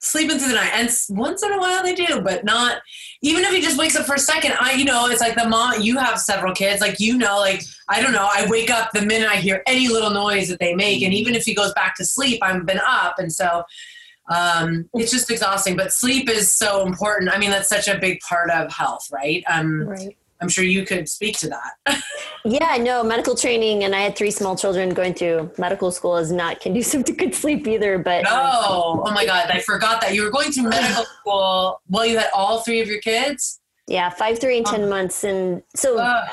[0.00, 2.82] sleeping through the night, and once in a while they do, but not.
[3.22, 5.48] Even if he just wakes up for a second, I you know it's like the
[5.48, 5.80] mom.
[5.80, 8.28] You have several kids, like you know, like I don't know.
[8.30, 11.34] I wake up the minute I hear any little noise that they make, and even
[11.34, 13.64] if he goes back to sleep, I've been up, and so
[14.30, 15.76] um, it's just exhausting.
[15.76, 17.30] But sleep is so important.
[17.34, 19.42] I mean, that's such a big part of health, right?
[19.48, 20.16] Um, right.
[20.44, 22.02] I'm sure you could speak to that.
[22.44, 26.30] yeah, no, medical training, and I had three small children going through medical school is
[26.30, 27.96] not conducive to good sleep either.
[27.98, 32.04] But no, oh my God, I forgot that you were going to medical school while
[32.04, 33.60] you had all three of your kids.
[33.86, 36.28] Yeah, five, three, and ten months, and so uh,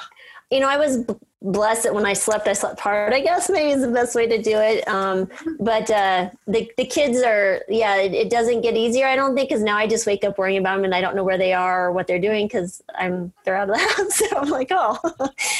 [0.51, 1.05] you know, I was
[1.41, 3.13] blessed that when I slept, I slept hard.
[3.13, 4.87] I guess maybe is the best way to do it.
[4.87, 9.07] Um, but uh, the the kids are, yeah, it, it, doesn't get easier.
[9.07, 11.15] I don't think because now I just wake up worrying about them and I don't
[11.15, 14.15] know where they are or what they're doing because I'm they're out of the house.
[14.15, 14.97] so I'm like, oh,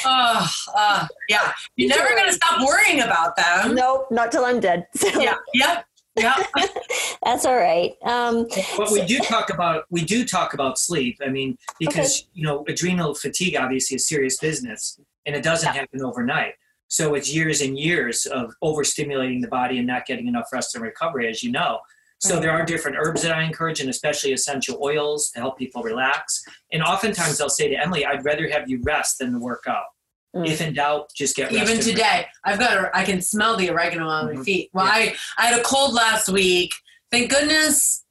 [0.06, 1.52] oh, uh, yeah.
[1.76, 3.76] You're never gonna stop worrying about them.
[3.76, 4.88] Nope, not till I'm dead.
[5.02, 5.20] So.
[5.20, 5.36] Yeah.
[5.56, 5.86] Yep.
[6.22, 6.36] Yeah,
[7.24, 7.96] that's all right.
[8.04, 11.18] Um, but we do talk about we do talk about sleep.
[11.26, 12.30] I mean, because okay.
[12.34, 15.82] you know, adrenal fatigue obviously is serious business, and it doesn't yeah.
[15.82, 16.54] happen overnight.
[16.88, 20.84] So it's years and years of overstimulating the body and not getting enough rest and
[20.84, 21.80] recovery, as you know.
[22.20, 25.82] So there are different herbs that I encourage, and especially essential oils to help people
[25.82, 26.44] relax.
[26.72, 29.86] And oftentimes they'll say to Emily, "I'd rather have you rest than work out."
[30.36, 30.48] Mm.
[30.48, 32.78] If in doubt, just get Even today, I've got.
[32.78, 34.38] A, I can smell the oregano on mm-hmm.
[34.38, 34.70] my feet.
[34.74, 34.92] Well, yeah.
[34.94, 36.74] I I had a cold last week.
[37.12, 38.06] Thank goodness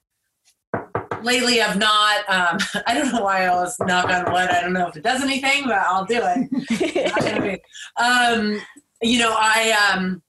[1.22, 2.18] lately I've not.
[2.28, 4.50] Um, I don't know why I was knock on wood.
[4.50, 7.60] I don't know if it does anything, but I'll do it.
[7.96, 8.60] um,
[9.02, 10.22] you know, I um,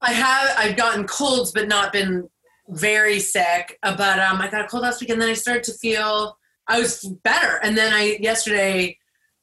[0.00, 2.28] I have I've gotten colds, but not been
[2.68, 3.78] very sick.
[3.82, 6.38] Uh, but um, I got a cold last week, and then I started to feel
[6.66, 7.60] I was better.
[7.62, 8.98] And then I yesterday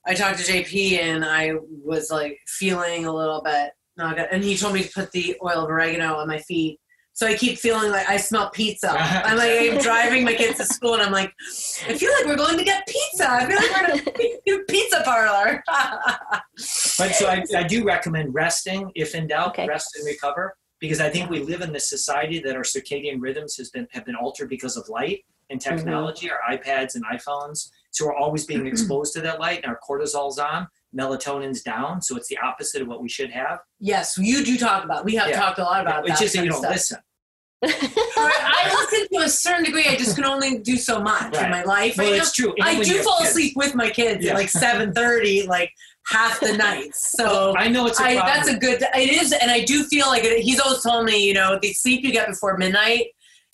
[0.08, 4.28] I talked to JP, and I was like feeling a little bit not good.
[4.32, 6.80] And he told me to put the oil of oregano on my feet
[7.16, 8.92] so I keep feeling like I smell pizza.
[9.00, 11.32] I'm like I'm driving my kids to school and I'm like,
[11.88, 13.32] I feel like we're going to get pizza.
[13.32, 14.06] I feel like
[14.46, 15.64] we're in a pizza parlor.
[15.68, 19.66] but so I, I, do recommend resting if in doubt, okay.
[19.66, 20.58] rest and recover.
[20.82, 24.06] Because I think we live in this society that our circadian rhythms has been have
[24.06, 25.78] been altered because of light and mm-hmm.
[25.78, 26.52] technology, mm-hmm.
[26.52, 27.70] our iPads and iPhones.
[27.96, 28.68] So we're always being mm-hmm.
[28.68, 32.88] exposed to that light and our cortisol's on melatonin's down, so it's the opposite of
[32.88, 33.60] what we should have.
[33.80, 35.06] Yes, you do talk about.
[35.06, 35.40] We have yeah.
[35.40, 36.06] talked a lot about.
[36.06, 36.72] Yeah, it's just that you don't stuff.
[36.72, 36.98] listen.
[37.64, 39.86] I listen to a certain degree.
[39.88, 41.46] I just can only do so much right.
[41.46, 41.98] in my life.
[41.98, 42.54] Well, it's true.
[42.62, 43.32] I do fall kids.
[43.32, 44.32] asleep with my kids yeah.
[44.32, 45.72] at like seven thirty, like
[46.08, 47.14] half the nights.
[47.18, 48.00] So I know it's.
[48.00, 48.82] A I, that's a good.
[48.82, 51.74] It is, and I do feel like it, he's always told me, you know, the
[51.74, 53.08] sleep you get before midnight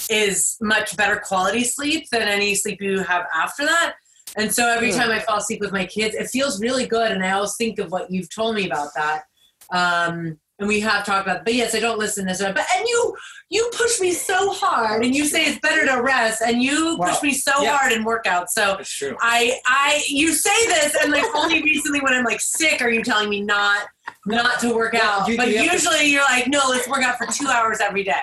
[0.10, 3.96] is much better quality sleep than any sleep you have after that.
[4.38, 7.12] And so every time I fall asleep with my kids, it feels really good.
[7.12, 9.24] And I always think of what you've told me about that.
[9.72, 12.40] Um, and we have talked about, but yes, I don't listen to this.
[12.40, 13.16] But and you,
[13.50, 17.10] you push me so hard, and you say it's better to rest, and you well,
[17.10, 17.76] push me so yeah.
[17.76, 18.50] hard in workouts.
[18.50, 18.80] So
[19.22, 23.02] I, I, you say this, and like only recently when I'm like sick, are you
[23.02, 23.88] telling me not,
[24.28, 25.28] not to work out?
[25.28, 28.04] You, but you usually to, you're like, no, let's work out for two hours every
[28.04, 28.22] day.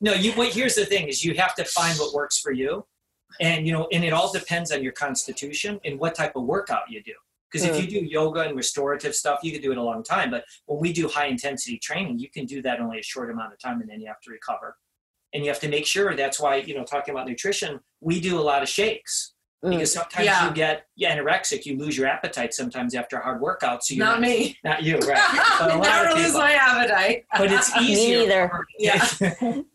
[0.00, 0.32] No, you.
[0.32, 2.86] What here's the thing: is you have to find what works for you
[3.40, 6.82] and you know and it all depends on your constitution and what type of workout
[6.88, 7.12] you do.
[7.50, 10.30] Because if you do yoga and restorative stuff you can do it a long time
[10.30, 13.52] but when we do high intensity training you can do that only a short amount
[13.52, 14.76] of time and then you have to recover.
[15.32, 18.38] And you have to make sure that's why you know talking about nutrition we do
[18.38, 19.34] a lot of shakes.
[19.64, 19.70] Mm.
[19.70, 20.46] because sometimes yeah.
[20.46, 24.20] you get yeah, anorexic you lose your appetite sometimes after a hard workout so not,
[24.20, 24.58] not me.
[24.64, 25.56] not you right.
[25.58, 27.24] But never lose my appetite.
[27.38, 29.08] But it's easier me either yeah.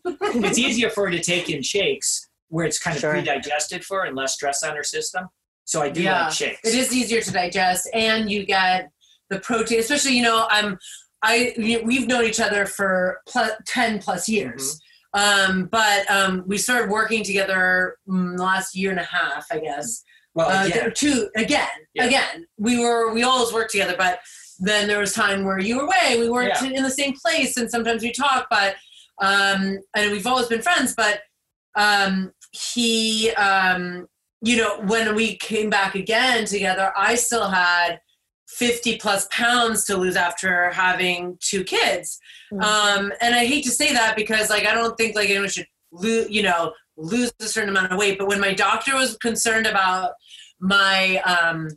[0.04, 3.12] it's easier for her to take in shakes where it's kind of sure.
[3.12, 5.26] pre-digested for and less stress on her system.
[5.64, 6.60] So I do yeah, like shakes.
[6.64, 8.90] It is easier to digest, and you get
[9.30, 9.78] the protein.
[9.78, 10.78] Especially, you know, I'm
[11.22, 14.74] I we've known each other for plus, ten plus years.
[14.74, 14.80] Mm-hmm.
[15.12, 20.04] Um, but um, we started working together mm, last year and a half, I guess.
[20.34, 20.86] Well, uh, again.
[20.86, 22.04] Uh, two again, yeah.
[22.04, 22.46] again.
[22.58, 24.20] We were we always worked together, but
[24.58, 26.18] then there was time where you were away.
[26.18, 26.70] We weren't yeah.
[26.70, 28.46] in the same place, and sometimes we talk.
[28.50, 28.76] But
[29.20, 30.94] um, and we've always been friends.
[30.94, 31.20] But
[31.76, 34.06] um, he, um,
[34.42, 38.00] you know, when we came back again together, I still had
[38.48, 42.18] 50 plus pounds to lose after having two kids.
[42.52, 42.62] Mm-hmm.
[42.62, 45.66] Um, and I hate to say that because, like, I don't think like anyone should
[45.92, 48.18] lose, you know, lose a certain amount of weight.
[48.18, 50.12] But when my doctor was concerned about
[50.58, 51.68] my um,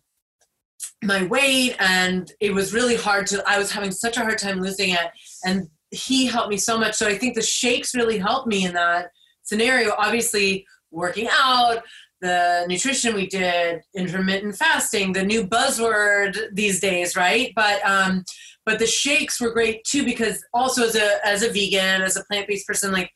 [1.04, 4.62] my weight, and it was really hard to, I was having such a hard time
[4.62, 5.12] losing it,
[5.46, 6.96] and he helped me so much.
[6.96, 9.12] So I think the shakes really helped me in that
[9.44, 11.84] scenario, obviously working out,
[12.24, 17.52] the nutrition we did intermittent fasting the new buzzword these days right?
[17.56, 18.24] But um
[18.66, 22.24] but the shakes were great too because also as a as a vegan as a
[22.24, 23.12] plant-based person like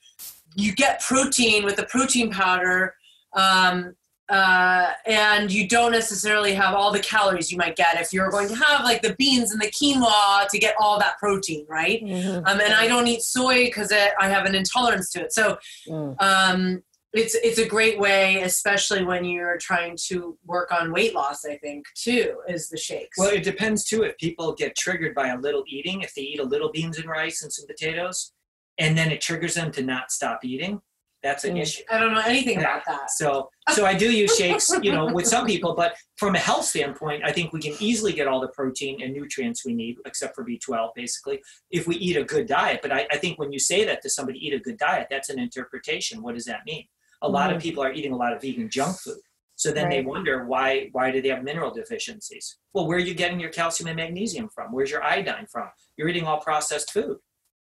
[0.56, 2.94] you get protein with the protein powder
[3.34, 3.96] um
[4.30, 8.48] uh, and you don't necessarily have all the calories you might get if you're going
[8.50, 12.04] to have like the beans and the quinoa to get all that protein, right?
[12.04, 12.38] Mhm.
[12.48, 15.34] Um, and I don't eat soy because I have an intolerance to it.
[15.34, 15.58] So
[15.88, 16.16] Mm.
[16.22, 21.46] um, it's it's a great way, especially when you're trying to work on weight loss.
[21.46, 23.18] I think too is the shakes.
[23.18, 24.04] Well, it depends too.
[24.04, 27.08] If people get triggered by a little eating, if they eat a little beans and
[27.08, 28.34] rice and some potatoes,
[28.78, 30.82] and then it triggers them to not stop eating,
[31.28, 31.62] that's an Mm.
[31.62, 31.84] issue.
[31.92, 33.12] I don't know anything about that.
[33.12, 36.64] So, so I do use shakes, you know, with some people, but from a health
[36.64, 40.36] standpoint, I think we can easily get all the protein and nutrients we need, except
[40.36, 42.80] for B12, basically, if we eat a good diet.
[42.82, 45.30] But I, I think when you say that to somebody, eat a good diet, that's
[45.30, 46.22] an interpretation.
[46.22, 46.86] What does that mean?
[47.22, 47.64] A lot of Mhm.
[47.64, 49.20] people are eating a lot of vegan junk food.
[49.56, 52.58] So then they wonder why why do they have mineral deficiencies?
[52.74, 54.72] Well, where are you getting your calcium and magnesium from?
[54.72, 55.68] Where's your iodine from?
[55.98, 57.18] You're eating all processed food.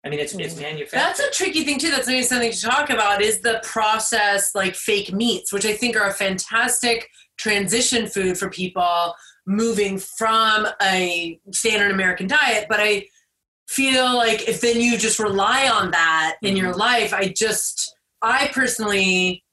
[0.04, 0.98] I mean, it's it's manufactured.
[0.98, 1.92] That's a tricky thing too.
[1.92, 5.96] That's maybe something to talk about is the process, like fake meats, which I think
[5.96, 9.14] are a fantastic transition food for people
[9.46, 12.66] moving from a standard American diet.
[12.68, 13.06] But I
[13.68, 16.80] feel like if then you just rely on that in your mm-hmm.
[16.80, 19.44] life, I just I personally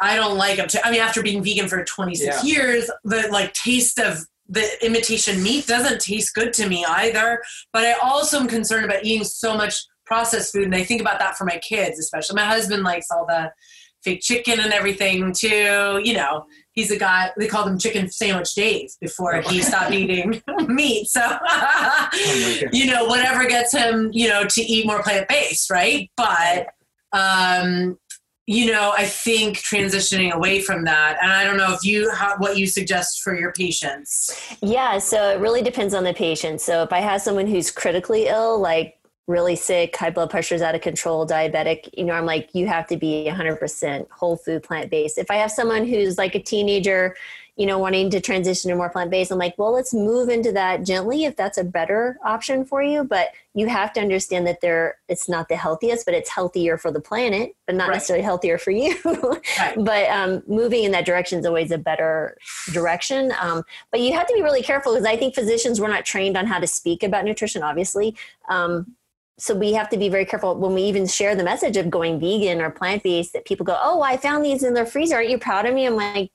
[0.00, 0.68] I don't like them.
[0.82, 2.42] I mean, after being vegan for 26 Yeah.
[2.42, 7.40] years, the like taste of the imitation meat doesn't taste good to me either.
[7.72, 11.20] But I also am concerned about eating so much processed food, and I think about
[11.20, 12.34] that for my kids, especially.
[12.34, 13.52] My husband likes all the
[14.02, 16.00] fake chicken and everything too.
[16.02, 17.30] You know, he's a guy.
[17.38, 21.06] They called him Chicken Sandwich Dave before he stopped eating meat.
[21.08, 22.08] So, Oh
[22.72, 26.10] you know, whatever gets him, you know, to eat more plant based, right?
[26.16, 26.68] But
[27.12, 27.98] um
[28.46, 32.40] you know i think transitioning away from that and i don't know if you have
[32.40, 34.30] what you suggest for your patients
[34.60, 36.60] Yeah, so it really depends on the patient.
[36.60, 40.74] So if I have someone who's critically ill, like really sick, high blood pressure's out
[40.74, 44.90] of control, diabetic, you know, I'm like, you have to be 100% whole food, plant
[44.90, 45.18] based.
[45.18, 47.16] If I have someone who's like a teenager,
[47.60, 50.50] you know, wanting to transition to more plant based, I'm like, well, let's move into
[50.52, 53.04] that gently if that's a better option for you.
[53.04, 56.90] But you have to understand that they're, it's not the healthiest, but it's healthier for
[56.90, 57.96] the planet, but not Right.
[57.96, 58.96] necessarily healthier for you.
[59.58, 59.74] Right.
[59.76, 62.38] But um, moving in that direction is always a better
[62.72, 63.30] direction.
[63.38, 66.38] Um, but you have to be really careful because I think physicians were not trained
[66.38, 68.16] on how to speak about nutrition, obviously.
[68.48, 68.96] Um,
[69.38, 72.20] so we have to be very careful when we even share the message of going
[72.20, 75.16] vegan or plant based that people go, "Oh, I found these in their freezer.
[75.16, 76.30] Aren't you proud of me?" I'm like,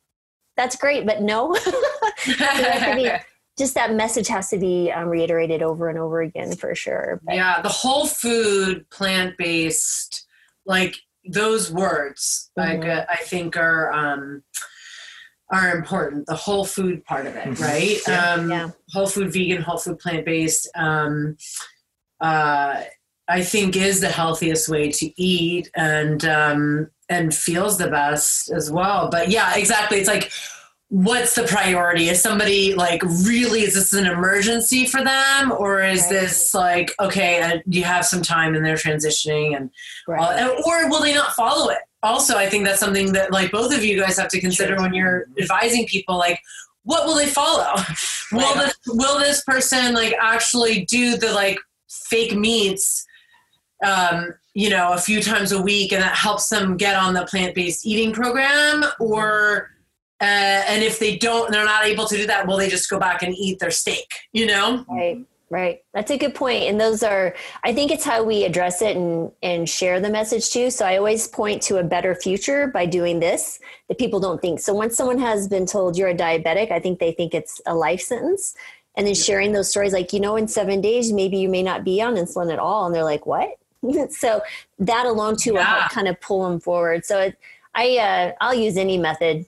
[0.58, 1.54] "That's great, but no."
[2.38, 3.12] have be-
[3.58, 7.22] Just that message has to be um, reiterated over and over again for sure.
[7.24, 10.26] But, yeah the whole food plant-based
[10.66, 10.98] like
[11.32, 12.98] those words like Mhm.
[13.00, 14.44] uh, i think are um
[15.52, 17.62] are important the whole food part of it Mhm.
[17.62, 18.34] right Yeah.
[18.34, 18.70] um Yeah.
[18.92, 21.38] whole food vegan whole food plant-based um
[22.22, 22.82] uh
[23.28, 28.72] i think is the healthiest way to eat and um and feels the best as
[28.72, 29.10] well.
[29.10, 30.00] But yeah exactly.
[30.00, 30.32] It's like
[30.90, 32.10] what's the priority?
[32.10, 35.52] Is somebody like really is this an emergency for them?
[35.52, 36.10] Or is Right.
[36.12, 39.70] this like okay uh, you have some time and they're transitioning and
[40.08, 40.20] right.
[40.22, 41.80] all- and- or will they not follow it?
[42.04, 44.82] Also i think that's something that like both of you guys have to consider Sure.
[44.84, 46.40] when you're advising people like
[46.84, 47.74] what will they follow?
[48.32, 51.58] Will this will this person like actually do the like
[51.90, 53.06] fake meats
[53.84, 57.26] um you know a few times a week and that helps them get on the
[57.26, 59.72] plant-based eating program or
[60.22, 62.98] uh, and if they don't they're not able to do that will they just go
[62.98, 65.80] back and eat their steak you know Right, right.
[65.94, 66.64] That's a good point.
[66.64, 70.50] And those are, I think it's how we address it and, and share the message
[70.52, 70.70] too.
[70.70, 74.60] So I always point to a better future by doing this that people don't think.
[74.60, 77.76] So once someone has been told you're a diabetic, I think they think it's a
[77.76, 78.56] life sentence.
[78.98, 81.84] And then sharing those stories, like, you know, in seven days, maybe you may not
[81.84, 82.86] be on insulin at all.
[82.86, 83.50] And they're like, what?
[84.10, 84.42] so
[84.80, 87.06] that alone too will help kind of pull them forward.
[87.06, 87.38] So it,
[87.74, 89.46] I, uh, I'll use any method.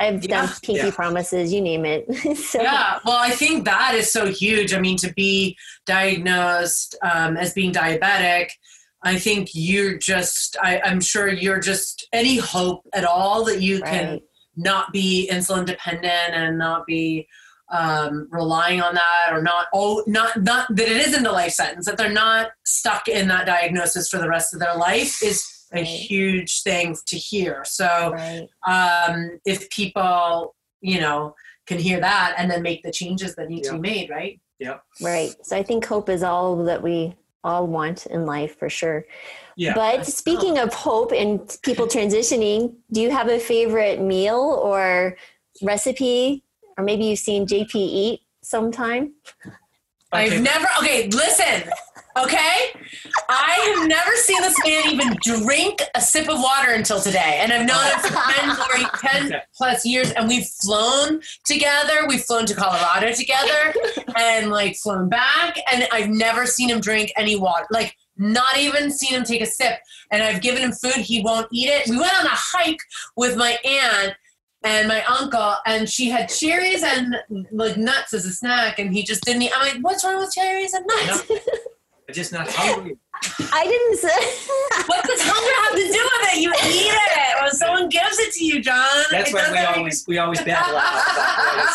[0.00, 0.54] I've done Yeah.
[0.62, 0.90] pinky Yeah.
[0.92, 2.06] promises, you name it.
[2.36, 4.72] so Yeah, well, I think that is so huge.
[4.72, 8.50] I mean, to be diagnosed um, as being diabetic,
[9.02, 13.80] I think you're just, I, I'm sure you're just any hope at all that you
[13.80, 14.20] can
[14.56, 17.26] not be insulin dependent and not be
[17.70, 21.86] um, relying on that or not, oh, not, not that it isn't a life sentence,
[21.86, 25.76] that they're not stuck in that diagnosis for the rest of their life is a
[25.76, 25.86] Right.
[25.86, 27.64] huge thing to hear.
[27.64, 28.48] So, right.
[28.66, 33.62] um, if people, you know, can hear that and then make the changes that need
[33.64, 34.40] to be made, right?
[35.00, 35.34] Right.
[35.42, 39.04] So I think hope is all that we all want in life for sure.
[39.56, 39.74] Yeah.
[39.74, 45.16] But speaking of hope and people transitioning, do you have a favorite meal or
[45.62, 46.44] recipe?
[46.80, 49.12] Or maybe you've seen JP eat sometime?
[50.12, 50.66] I've never.
[50.78, 51.70] Okay, listen.
[52.18, 52.72] Okay,
[53.28, 57.52] I have never seen this man even drink a sip of water until today, and
[57.52, 59.42] I've known him for ten, or 10 Okay.
[59.54, 62.06] plus years, and we've flown together.
[62.08, 63.74] We've flown to Colorado together,
[64.16, 67.66] and like flown back, and I've never seen him drink any water.
[67.70, 69.78] Like not even seen him take a sip.
[70.10, 71.88] And I've given him food; he won't eat it.
[71.90, 72.80] We went on a hike
[73.16, 74.14] with my aunt
[74.62, 77.16] and my uncle, and she had cherries and
[77.50, 79.52] like nuts as a snack, and he just didn't eat.
[79.54, 81.30] I'm like, what's wrong with cherries and nuts?
[82.08, 82.98] I'm just not hungry.
[83.52, 84.08] I didn't say.
[84.86, 86.40] What does hunger have to do with it?
[86.40, 89.04] You eat it when someone gives it to you, John.
[89.10, 90.74] That's It why we always we always battle.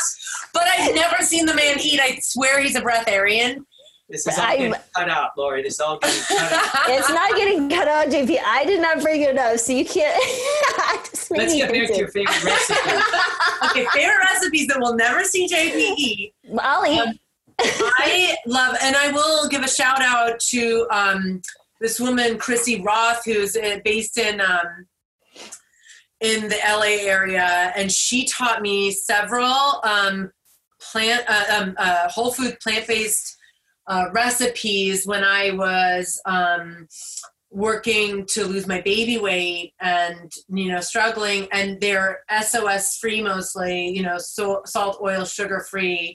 [0.54, 2.00] But I've never seen the man eat.
[2.00, 3.66] I swear he's a breatharian.
[4.08, 5.64] This is all I'm- getting cut out, Laurie.
[5.64, 6.90] This is all getting cut out.
[6.90, 8.40] it's not getting cut out, JP.
[8.46, 10.16] I did not bring it up, so you can't.
[11.32, 12.90] Let's get back to your favorite recipe.
[13.66, 16.34] okay, favorite recipes that we'll never see JP eat.
[16.60, 17.00] I'll eat.
[17.00, 17.20] Um,
[17.60, 21.42] I love, and I will give a shout out to um,
[21.82, 24.86] this woman, Chrissy Roth, who's uh, based in um,
[26.22, 30.32] in the LA area, and she taught me several um,
[30.80, 33.35] plant, uh, um, uh, whole food, plant based
[33.88, 36.22] uh, recipes when I was.
[36.26, 36.88] Um,
[37.52, 43.88] working to lose my baby weight and you know struggling and they're sos free mostly
[43.96, 46.14] you know so, salt oil sugar free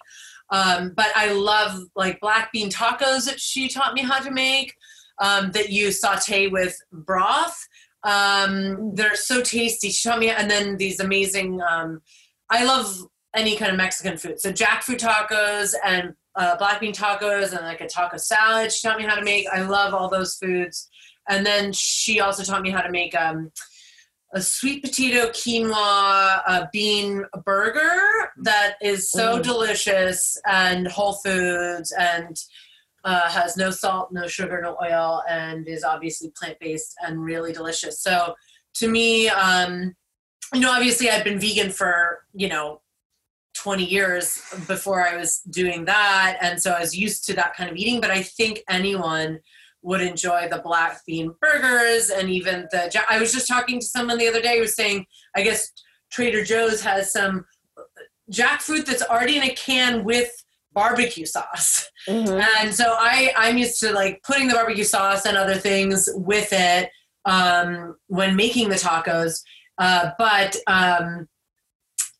[0.50, 4.74] um, but I love like black bean tacos that she taught me how to make
[5.20, 7.56] um, that you saute with broth.
[8.02, 9.90] Um, they're so tasty.
[9.90, 11.60] She taught me, and then these amazing.
[11.62, 12.00] Um,
[12.48, 14.40] I love any kind of Mexican food.
[14.40, 18.72] So jackfruit tacos and uh, black bean tacos and like a taco salad.
[18.72, 19.46] She taught me how to make.
[19.52, 20.88] I love all those foods.
[21.28, 23.52] And then she also taught me how to make um,
[24.32, 29.42] a sweet potato quinoa uh, bean burger that is so Mm.
[29.42, 32.36] delicious and whole foods and
[33.04, 37.52] uh, has no salt, no sugar, no oil, and is obviously plant based and really
[37.52, 38.00] delicious.
[38.02, 38.34] So
[38.74, 39.94] to me, um,
[40.52, 42.82] you know, obviously I've been vegan for you know
[43.54, 47.70] 20 years before I was doing that, and so I was used to that kind
[47.70, 48.00] of eating.
[48.00, 49.40] But I think anyone
[49.82, 53.02] would enjoy the black bean burgers and even the.
[53.08, 55.70] I was just talking to someone the other day who was saying, I guess
[56.10, 57.44] Trader Joe's has some
[58.30, 60.30] jackfruit that's already in a can with
[60.72, 61.90] barbecue sauce.
[62.08, 62.42] Mhm.
[62.60, 66.48] And so I, I'm used to like putting the barbecue sauce and other things with
[66.52, 66.90] it
[67.24, 69.42] um, when making the tacos.
[69.78, 71.28] Uh, but um,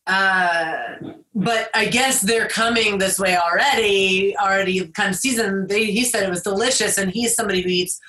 [0.07, 0.95] uh,
[1.33, 5.69] but I guess they're coming this way already, already kind of seasoned.
[5.69, 7.99] They, he said it was delicious, and he's somebody who eats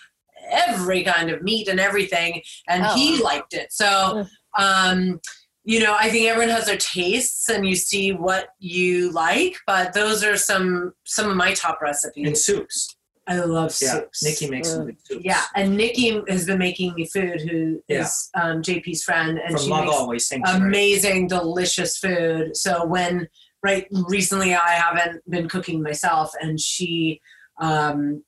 [0.51, 2.95] every kind of meat and everything, and Oh.
[2.95, 3.73] he liked it.
[3.73, 4.27] So,
[4.59, 5.21] um,
[5.65, 9.57] you know, I think everyone has their tastes, and you see what you like.
[9.67, 12.97] But those are some some of my top recipes And soups.
[13.29, 13.93] I love Yeah.
[13.93, 14.23] soups.
[14.23, 15.25] Nikki makes some soups.
[15.25, 17.41] Yeah, and Nikki has been making me food.
[17.43, 22.57] Who is um, JP's friend, and From she Love makes Always amazing, delicious food.
[22.57, 23.29] So when
[23.63, 27.21] right recently, I haven't been cooking myself, and she
[27.61, 28.25] um,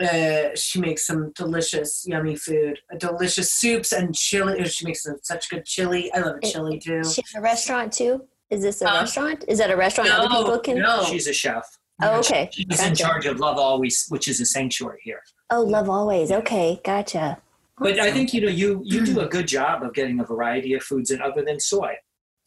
[0.00, 4.64] uh, she makes some delicious, yummy food, uh, delicious soups and chili.
[4.68, 6.10] She makes some, such good chili.
[6.14, 7.02] I love a chili too.
[7.04, 8.22] She has a restaurant too.
[8.48, 9.44] Is this a Um, restaurant?
[9.48, 10.78] Is that a restaurant other people No, can?
[10.78, 11.04] no.
[11.04, 11.64] She's a chef.
[12.00, 12.48] Oh, okay.
[12.52, 15.22] She's in charge of Love Always, which is a sanctuary here.
[15.50, 16.30] Oh, love always.
[16.30, 17.38] Okay, gotcha.
[17.78, 20.74] But I think you know you you do a good job of getting a variety
[20.74, 21.94] of foods in other than soy.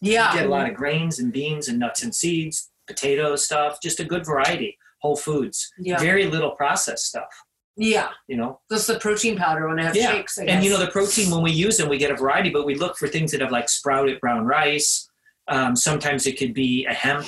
[0.01, 3.77] Yeah, you get a lot of grains and beans and nuts and seeds, potato stuff,
[3.81, 5.71] just a good variety, whole foods.
[5.79, 7.29] yeah, Very little processed stuff.
[7.77, 8.09] yeah.
[8.27, 10.37] You know, That's the protein powder when I have Yeah, shakes.
[10.37, 10.53] I guess.
[10.55, 12.75] and you know the protein when we use them, we get a variety, but we
[12.75, 15.07] look for things that have like sprouted brown rice.
[15.47, 17.25] Um, sometimes it could be a hemp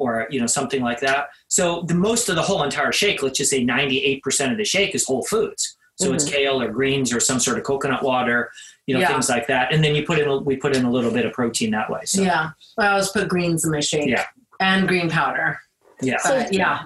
[0.00, 1.28] or you know something like that.
[1.48, 4.58] So the most of the whole entire shake, let's just say ninety eight percent of
[4.58, 5.76] the shake is whole foods.
[5.96, 6.34] So it's mm-hmm.
[6.34, 8.50] kale or greens or some sort of coconut water,
[8.86, 9.08] you know Yeah.
[9.08, 9.70] things like that.
[9.72, 11.90] And then you put in a, we put in a little bit of protein that
[11.90, 12.00] way.
[12.06, 12.52] So yeah.
[12.78, 14.08] I always put greens in my shake.
[14.08, 14.24] Yeah.
[14.60, 15.60] and green powder.
[16.00, 16.16] yeah.
[16.24, 16.84] But yeah.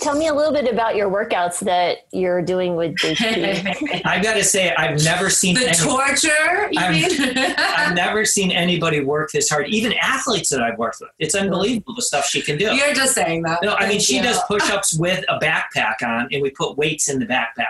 [0.00, 4.02] Tell me a little bit about your workouts that you're doing with JP.
[4.06, 7.38] I got to say, I've never seen the any, torture, I'm- mean?
[7.58, 9.68] I've never seen anybody work this hard.
[9.68, 12.74] Even athletes that I've worked with, it's unbelievable the stuff she can do.
[12.74, 13.60] You're just saying that.
[13.62, 14.22] No, I mean she Yeah.
[14.22, 17.66] does push-ups with a backpack on, and we put weights in the backpack.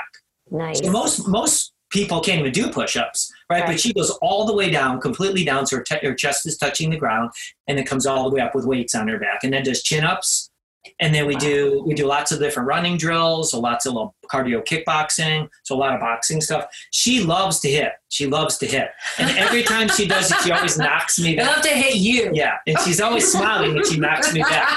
[0.51, 0.79] nice.
[0.79, 3.61] So most most people can't even do push-ups, right?
[3.61, 3.67] Right.
[3.67, 6.57] But she goes all the way down, completely down, so her, te- her chest is
[6.57, 7.33] touching the ground,
[7.69, 9.83] and then comes all the way up with weights on her back, and then does
[9.83, 10.51] chin-ups
[11.03, 11.41] And then we Wow.
[11.41, 15.75] do we do lots of different running drills, so lots of little cardio kickboxing, so
[15.75, 16.67] a lot of boxing stuff.
[16.93, 17.93] She loves to hit.
[18.09, 18.89] She loves to hit,
[19.19, 22.31] and every time she does it, she always knocks me I love to hit you.
[22.33, 24.69] Yeah, and she's always smiling when she knocks me back.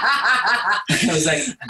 [0.90, 1.44] I was like,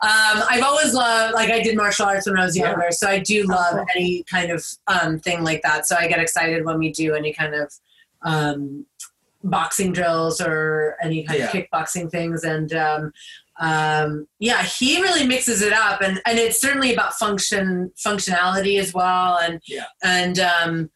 [0.00, 2.70] um, I've always loved, like, I did martial arts when I was Yeah.
[2.70, 3.86] younger, so I do love cool.
[3.96, 5.86] any kind of um, thing like that.
[5.86, 7.72] So I get excited when we do any kind of
[8.22, 8.86] um,
[9.44, 12.44] boxing drills or any kind of kickboxing things.
[12.44, 13.12] And um,
[13.60, 18.94] um, yeah, he really mixes it up, and and it's certainly about function functionality as
[18.94, 19.84] well, and Yeah.
[20.02, 20.90] and um,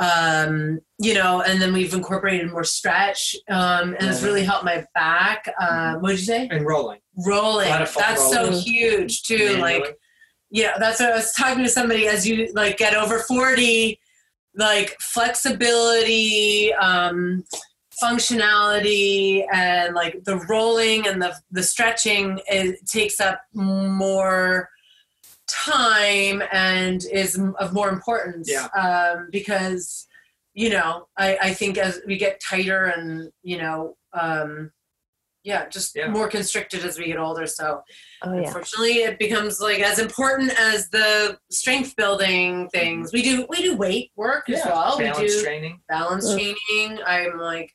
[0.00, 4.84] um, you know, and then we've incorporated more stretch, um, and it's really helped my
[4.94, 5.52] back.
[5.60, 6.48] Um, what did you say?
[6.50, 7.00] and rolling.
[7.26, 7.66] rolling.
[7.68, 9.38] A lot of fun That's so huge too.
[9.38, 9.60] Manually.
[9.80, 9.98] Like,
[10.50, 13.98] yeah, that's what I was talking to somebody as you like get over 40,
[14.56, 17.44] like flexibility, um,
[18.02, 24.68] functionality, and like the rolling and the, the stretching it takes up more
[25.46, 28.66] time and is of more importance Yeah.
[28.78, 30.06] um, because
[30.54, 34.70] you know I, I think as we get tighter and you know um,
[35.42, 36.08] yeah just Yeah.
[36.08, 37.82] more constricted as we get older so
[38.22, 38.46] Oh yeah.
[38.46, 43.76] unfortunately it becomes like as important as the strength building things we do we do
[43.76, 45.80] weight work as well we balance do training.
[45.88, 46.34] balance Mm.
[46.34, 47.70] training i'm like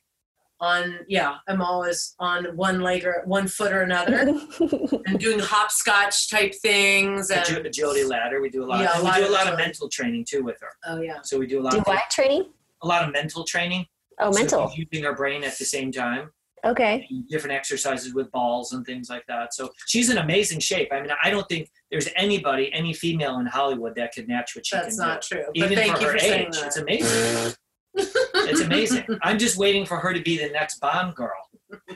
[0.60, 4.18] on yeah i'm always on one leg or one foot or another
[5.06, 8.40] and doing hopscotch type things and Agi- agility ladder.
[8.40, 8.80] We do a lot.
[8.80, 10.68] Yeah, a and lot we do of a lot of mental training too with her.
[10.86, 12.44] oh yeah So we do a lot Do of what training?
[12.82, 13.86] a lot of mental training.
[14.18, 14.72] Oh, So mental.
[14.76, 16.30] using our brain at the same time.
[16.62, 17.08] Okay.
[17.30, 19.54] different exercises with balls and things like that.
[19.54, 20.88] So she's in amazing shape.
[20.92, 24.66] I mean, I don't think there's anybody, any female in Hollywood that could match what
[24.66, 25.36] she that's can not do.
[25.36, 27.54] true but Even thank for you her for saying age, that it's amazing.
[27.94, 29.04] It's amazing.
[29.22, 31.30] I'm just waiting for her to be the next Bond girl.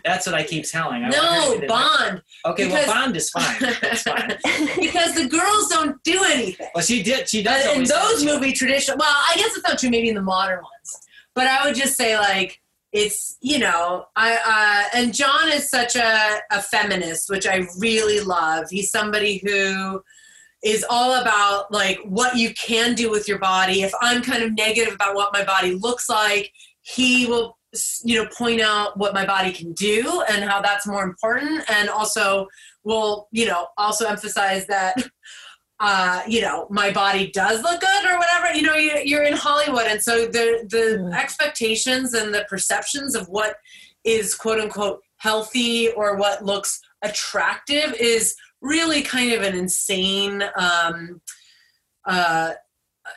[0.04, 1.02] That's what I keep telling.
[1.04, 3.56] I no bond next- Okay, because- well, Bond is fine.
[3.80, 4.28] That's fine.
[4.80, 7.28] because the girls don't do anything Well, she did.
[7.28, 7.64] She does.
[7.76, 11.00] in those movie traditional well i guess it's not true maybe in the modern ones
[11.34, 12.60] but i would just say like
[12.92, 14.34] it's you know i
[14.92, 20.00] uh, and john is such a, a feminist which i really love he's somebody who
[20.64, 24.52] is all about like what you can do with your body if i'm kind of
[24.54, 26.50] negative about what my body looks like
[26.82, 27.56] he will
[28.02, 31.88] you know point out what my body can do and how that's more important and
[31.88, 32.46] also
[32.82, 34.96] will you know also emphasize that
[35.80, 38.54] uh, you know, my body does look good or whatever.
[38.54, 41.14] You know, you, you're in Hollywood, and so the the Mm.
[41.14, 43.56] expectations and the perceptions of what
[44.04, 51.20] is quote unquote healthy or what looks attractive is really kind of an insane um,
[52.06, 52.54] uh,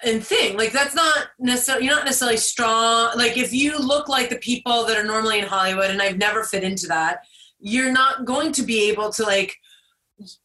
[0.03, 0.57] and thing.
[0.57, 3.11] Like that's not necessarily you're not necessarily strong.
[3.15, 6.43] Like if you look like the people that are normally in Hollywood, and I've never
[6.43, 7.19] fit into that,
[7.59, 9.55] you're not going to be able to like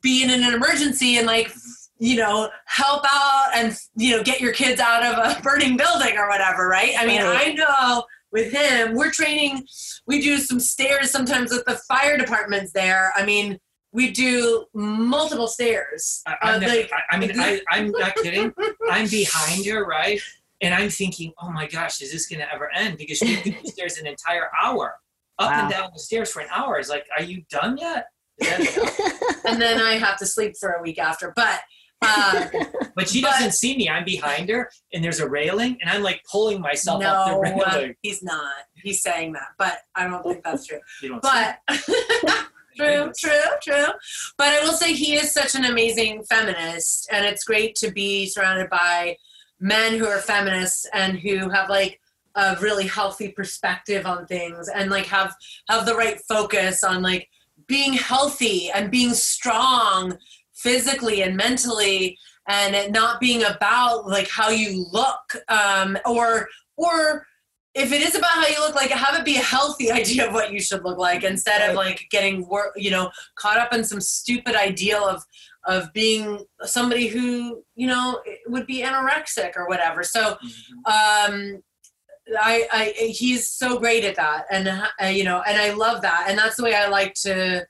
[0.03, 1.53] be in an emergency and like
[1.99, 6.17] you know help out and you know get your kids out of a burning building
[6.17, 9.65] or whatever right i mean i know with him we're training
[10.07, 13.59] we do some stairs sometimes with the fire departments there i mean
[13.93, 18.15] we do multiple stairs I, Uh, I'm never- like, I, I mean, I, I'm not
[18.23, 18.53] kidding.
[18.91, 20.21] I'm behind her, right?
[20.61, 22.97] And I'm thinking, oh my gosh, is this going to ever end?
[22.99, 24.95] Because she did the stairs an entire hour,
[25.39, 25.61] up Wow.
[25.63, 26.79] and down the stairs for an hour.
[26.79, 28.07] It's like, are you done yet?
[29.45, 31.61] And then i have to sleep for a week after but
[32.01, 32.47] uh,
[32.97, 33.89] but she But- doesn't see me.
[33.89, 37.41] I'm behind her, and there's a railing, and I'm like pulling myself up the no
[37.41, 37.95] railing.
[38.03, 41.31] he's not he's saying that but i don't think that's true You don't see
[41.69, 42.47] but
[42.77, 43.87] true, true, true.
[44.39, 48.27] But I will say he is such an amazing feminist, and it's great to be
[48.27, 49.17] surrounded by
[49.61, 52.01] men who are feminists and who have like
[52.35, 55.35] a really healthy perspective on things and like have
[55.69, 57.29] have the right focus on like
[57.67, 60.17] being healthy and being strong
[60.55, 62.19] physically and mentally
[62.49, 67.27] and it not being about like how you look um, or or
[67.75, 70.35] if it is about how you look like have it be a healthy idea of
[70.35, 73.83] what you should look like instead of like getting wor- you know caught up in
[73.85, 75.23] some stupid ideal of
[75.67, 80.03] of being somebody who you know would be anorexic or whatever.
[80.03, 80.37] So
[80.87, 80.87] Mhm.
[80.87, 81.63] um
[82.41, 84.45] I, I he's so great at that.
[84.51, 86.27] And uh, you know and i love that.
[86.29, 87.67] And that's the way i like to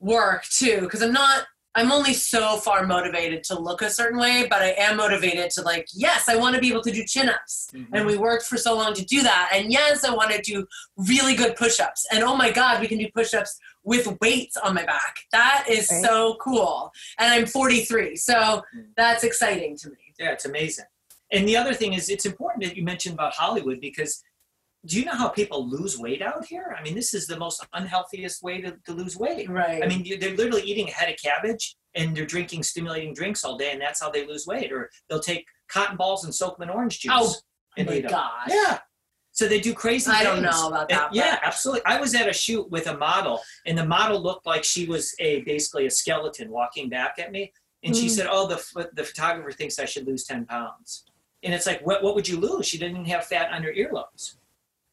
[0.00, 1.44] work too because i'm not
[1.76, 5.60] i'm only so far motivated to look a certain way but i am motivated to
[5.62, 7.68] like yes i want to be able to do chin-ups.
[7.74, 7.86] Mhm.
[7.92, 9.50] and we worked for so long to do that.
[9.54, 10.66] And yes i want to do
[10.96, 12.06] really good push-ups.
[12.12, 13.52] And oh my god we can do push-ups
[13.84, 15.14] with weights on my back.
[15.32, 16.04] That is Right.
[16.04, 16.92] so cool.
[17.18, 18.62] And i'm 43 so
[18.96, 19.96] that's exciting to me.
[20.18, 20.86] Yeah, it's amazing.
[21.32, 24.22] And the other thing is, it's important that you mentioned about Hollywood because
[24.86, 26.74] do you know how people lose weight out here?
[26.78, 29.48] I mean, this is the most unhealthiest way to, to lose weight.
[29.48, 29.82] Right.
[29.82, 33.56] I mean, they're literally eating a head of cabbage and they're drinking stimulating drinks all
[33.56, 34.72] day, and that's how they lose weight.
[34.72, 37.12] Or they'll take cotton balls and soak them in orange juice.
[37.14, 37.34] Oh,
[37.76, 38.48] and my gosh.
[38.48, 38.78] Yeah.
[39.32, 40.06] So they do crazy.
[40.10, 40.16] Things.
[40.20, 41.14] I don't know about And- that.
[41.14, 41.82] yeah, but- absolutely.
[41.84, 45.14] I was at a shoot with a model, and the model looked like she was
[45.18, 47.52] a basically a skeleton walking back at me.
[47.82, 48.10] And she Mm.
[48.10, 51.04] said, "Oh, the the photographer thinks I should lose ten pounds."
[51.42, 52.66] And it's like, what what would you lose?
[52.66, 54.36] She didn't have fat on her earlobes.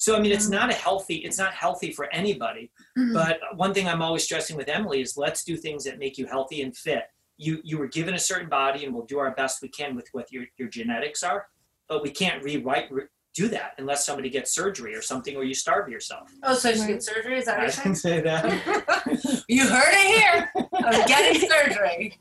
[0.03, 0.51] So I mean, it's Mm.
[0.59, 1.15] not a healthy.
[1.27, 2.69] It's not healthy for anybody.
[2.97, 3.13] Mhm.
[3.13, 6.25] But one thing I'm always stressing with Emily is let's do things that make you
[6.25, 7.05] healthy and fit.
[7.37, 10.09] You you were given a certain body, and we'll do our best we can with
[10.11, 11.47] what your your genetics are.
[11.87, 15.53] But we can't rewrite re- do that unless somebody gets surgery or something, or you
[15.55, 16.29] starve yourself.
[16.43, 17.37] oh, so I should get surgery?
[17.37, 19.43] Is that I what didn't you're say that.
[19.47, 20.51] you heard it here.
[20.85, 22.19] I'm getting surgery.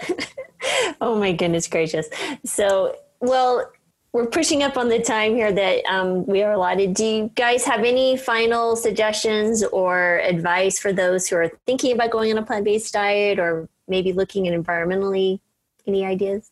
[1.00, 2.08] oh my goodness gracious.
[2.44, 3.70] So, well,
[4.12, 6.94] we're pushing up on the time here that um, we are allotted.
[6.94, 12.10] Do you guys have any final suggestions or advice for those who are thinking about
[12.10, 15.38] going on a plant based diet or maybe looking at environmentally?
[15.86, 16.50] Any ideas?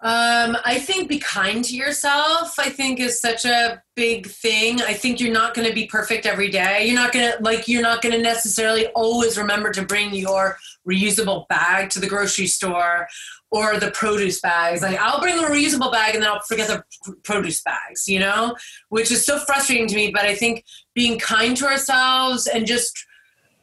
[0.00, 4.80] Um, I think be kind to yourself, I think is such a big thing.
[4.80, 6.86] I think you're not going to be perfect every day.
[6.86, 10.56] You're not going to like you're not going to necessarily always remember to bring your
[10.88, 13.06] reusable bag to the grocery store
[13.50, 14.82] or the produce bags.
[14.82, 18.56] Like I'll bring a reusable bag and then I'll forget the produce bags, you know,
[18.88, 20.64] which is so frustrating to me, but I think
[20.94, 23.04] being kind to ourselves and just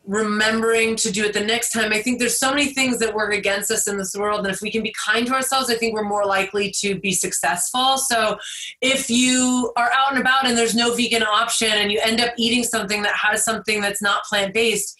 [0.08, 1.92] remembering to do it the next time.
[1.92, 4.46] I think there's so many things that work against us in this world.
[4.46, 7.12] And if we can be kind to ourselves, I think we're more likely to be
[7.12, 7.98] successful.
[7.98, 8.38] So
[8.82, 12.34] if you are out and about and there's no vegan option and you end up
[12.38, 14.96] eating something that has something that's not plant based,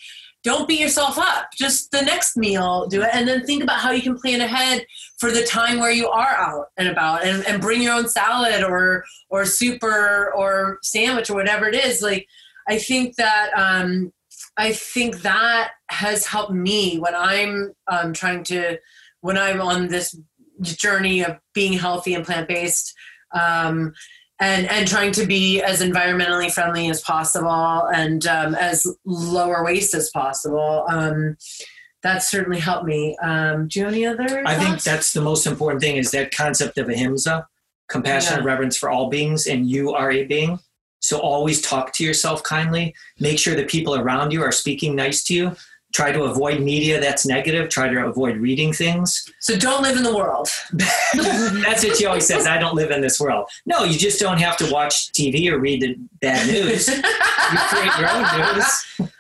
[0.46, 1.50] don't beat yourself up.
[1.58, 3.10] Just the next meal, do it.
[3.12, 4.86] And then think about how you can plan ahead
[5.18, 8.64] for the time where you are out and about and, and bring your own salad
[8.64, 12.02] or or soup or, or sandwich or whatever it is.
[12.02, 12.28] Like
[12.70, 14.14] I think that um,
[14.58, 18.78] I think that has helped me when I'm um, trying to,
[19.22, 20.18] when I'm on this
[20.62, 22.94] journey of being healthy and plant based,
[23.34, 23.94] um,
[24.40, 29.94] and and trying to be as environmentally friendly as possible and um, as lower waste
[29.94, 30.86] as possible.
[30.90, 31.38] Um,
[32.04, 33.18] that's certainly helped me.
[33.24, 34.44] Um, do you have any other?
[34.46, 37.48] I think that's the most important thing is that concept of ahimsa,
[37.90, 38.52] compassion and Yeah.
[38.52, 40.60] reverence for all beings, and you are a being.
[41.00, 42.94] So always talk to yourself kindly.
[43.20, 45.56] Make sure the people around you are speaking nice to you.
[45.96, 47.70] Try to avoid media that's negative.
[47.70, 49.32] Try to avoid reading things.
[49.40, 49.56] so.
[49.58, 50.50] Don't live in the world.
[50.74, 52.46] that's what she always says.
[52.46, 53.48] I don't live in this world.
[53.66, 56.90] No, you just don't have to watch TV or read the bad news.
[56.90, 57.02] You
[57.70, 59.12] create your own news.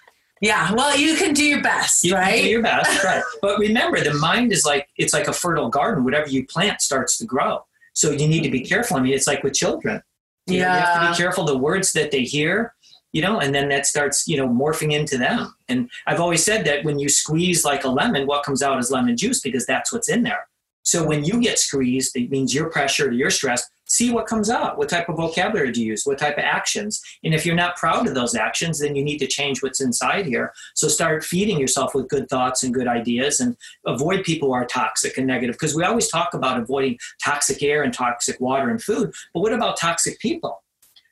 [0.41, 0.73] yeah.
[0.73, 2.41] Well, you can do your best, You right?
[2.41, 3.23] do your best, right?
[3.41, 6.03] But remember, the mind is like it's like a fertile garden.
[6.03, 7.65] Whatever you plant starts to grow.
[7.93, 8.97] So you need to be careful.
[8.97, 10.03] I mean, it's like with children.
[10.47, 11.11] You, know, you have to Yeah.
[11.11, 12.74] be careful the words that they hear.
[13.15, 15.55] You know, and then that starts, you know, morphing into them.
[15.69, 18.91] And I've always said that when you squeeze like a lemon, what comes out is
[18.91, 20.47] lemon juice because that's what's in there.
[20.83, 23.71] So when you get squeezed, it means you're pressured or you're stressed.
[23.85, 24.77] See what comes out.
[24.77, 26.03] What type of vocabulary do you use?
[26.03, 27.01] What type of actions?
[27.23, 30.25] And if you're not proud of those actions, then you need to change what's inside
[30.25, 30.51] here.
[30.73, 33.55] So start feeding yourself with good thoughts and good ideas and
[33.85, 35.55] avoid people who are toxic and negative.
[35.55, 39.13] Because we always talk about avoiding toxic air and toxic water and food.
[39.33, 40.64] But what about toxic people?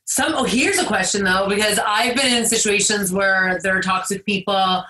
[0.06, 4.26] Some oh, here's a question though, because I've been in situations where there are toxic
[4.26, 4.84] people,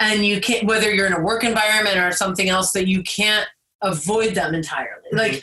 [0.00, 3.48] and you can't whether you're in a work environment or something else that you can't
[3.82, 5.02] avoid them entirely.
[5.12, 5.18] Mm-hmm.
[5.18, 5.42] Like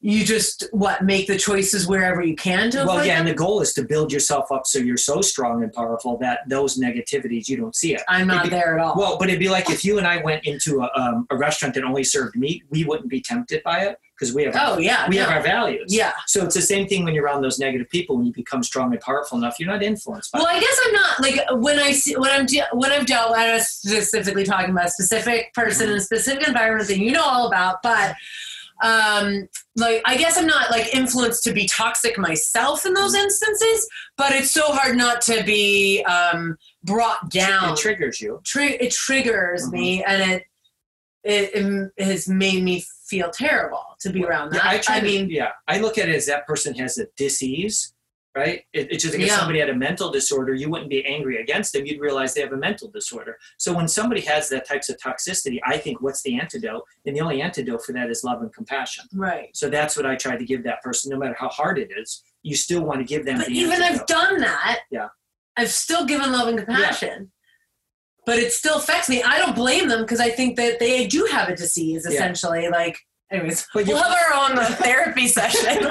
[0.00, 3.26] you just what make the choices wherever you can to avoid Well, yeah, them.
[3.26, 6.48] and the goal is to build yourself up so you're so strong and powerful that
[6.48, 8.02] those negativities you don't see it.
[8.08, 8.94] I'm not be- there at all.
[8.96, 11.74] Well, but it'd be like if you and I went into a, um, a restaurant
[11.74, 15.08] that only served meat, we wouldn't be tempted by it because we have oh yeah,
[15.08, 15.24] we no.
[15.24, 15.94] have our values.
[15.94, 16.12] yeah.
[16.26, 18.16] So it's the same thing when you're around those negative people.
[18.16, 20.38] When you become strong and powerful enough, you're not influenced by.
[20.38, 23.36] Well, I guess I'm not like when I see when I'm when I've dealt.
[23.36, 27.46] I'm specifically talking about a specific person in a specific environment that you know all
[27.46, 28.14] about, but
[28.80, 33.88] um like i guess i'm not like influenced to be toxic myself in those instances
[34.16, 38.40] but it's so hard not to be um brought down it triggers you.
[38.44, 40.44] Tri- it triggers me and it,
[41.24, 45.00] it it has made me feel terrible to be around that Yeah, I, try I
[45.00, 47.92] to- mean yeah, I look at it as that person has a disease,
[48.36, 48.62] right?
[48.72, 51.72] It, it's just like if somebody had a mental disorder, you wouldn't be angry against
[51.72, 51.86] them.
[51.86, 53.38] You'd realize they have a mental disorder.
[53.56, 56.82] So when somebody has that types of toxicity, I think what's the antidote?
[57.06, 59.06] And the only antidote for that is love and compassion.
[59.14, 61.90] right So that's what I try to give that person, no matter how hard it
[61.96, 62.22] is.
[62.42, 64.00] You still want to give them but the even antidote.
[64.02, 64.80] I've done that.
[64.90, 65.08] Yeah.
[65.56, 67.32] I've still given love and compassion.
[68.28, 69.22] But it still affects me.
[69.22, 72.68] I don't blame them because I think that they do have a disease essentially.
[72.68, 72.98] Like
[73.30, 75.88] anyways, But we'll have our own uh, therapy session.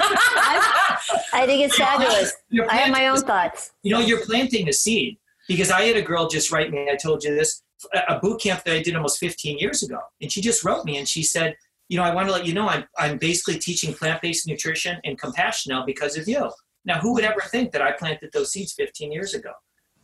[1.32, 2.32] I think it's fabulous.
[2.70, 3.72] I have my own thoughts.
[3.82, 5.18] You know, you're planting a seed
[5.48, 6.88] because I had a girl just write me.
[6.88, 7.60] I told you this
[7.92, 10.84] a a boot camp that I did almost 15 years ago, and she just wrote
[10.84, 11.56] me and she said,
[11.88, 15.18] "You know, I want to let you know I'm I'm basically teaching plant-based nutrition and
[15.18, 16.52] compassion now because of you."
[16.84, 19.50] Now, who would ever think that I planted those seeds 15 years ago?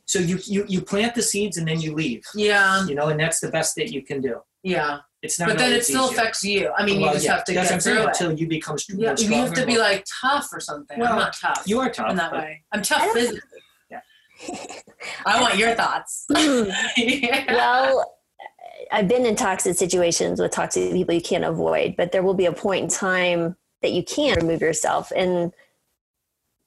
[0.07, 3.19] So you you you plant the seeds and then you leave, Yeah, you know, and
[3.19, 4.41] that's the best that you can do.
[4.63, 4.99] yeah.
[5.23, 5.49] It's not.
[5.49, 6.21] But then it always still easier.
[6.21, 6.71] affects you.
[6.77, 8.09] I mean, you just yeah, have to that's get through it.
[8.09, 10.99] until you become str- Yeah, you have to be like tough or something.
[10.99, 12.11] Well, I'm not tough You are tough.
[12.11, 12.63] in that way.
[12.73, 13.41] I'm tough physically.
[13.91, 14.01] Yeah.
[15.27, 16.27] I want your thoughts.
[16.29, 17.45] yeah.
[17.49, 18.05] well,
[18.93, 22.45] I've been in toxic situations with toxic people you can't avoid, but there will be
[22.45, 25.11] a point in time that you can remove yourself.
[25.17, 25.55] And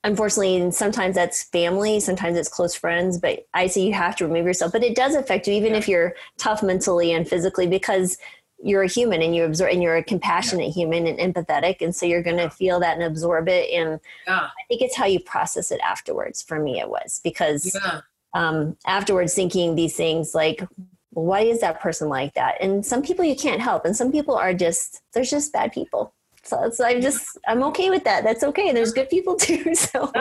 [0.08, 4.46] unfortunately, sometimes that's family, sometimes it's close friends, but I say you have to remove
[4.46, 4.72] yourself.
[4.72, 8.18] But it does affect you, even if you're tough mentally and physically, because
[8.64, 11.82] you're a human and you absorb and you're a compassionate human and empathetic.
[11.82, 13.70] And so you're going to feel that and absorb it.
[13.72, 14.46] And yeah.
[14.46, 16.42] I think it's how you process it afterwards.
[16.42, 18.02] For me, it was because Yeah.
[18.34, 20.64] um, afterwards thinking these things like,
[21.12, 22.56] why is that person like that?
[22.62, 26.14] And some people you can't help, and some people are just they're just bad people.
[26.48, 28.24] So it's I'm just I'm okay with that.
[28.24, 28.72] That's okay.
[28.72, 29.76] There's good people too.
[29.76, 30.12] So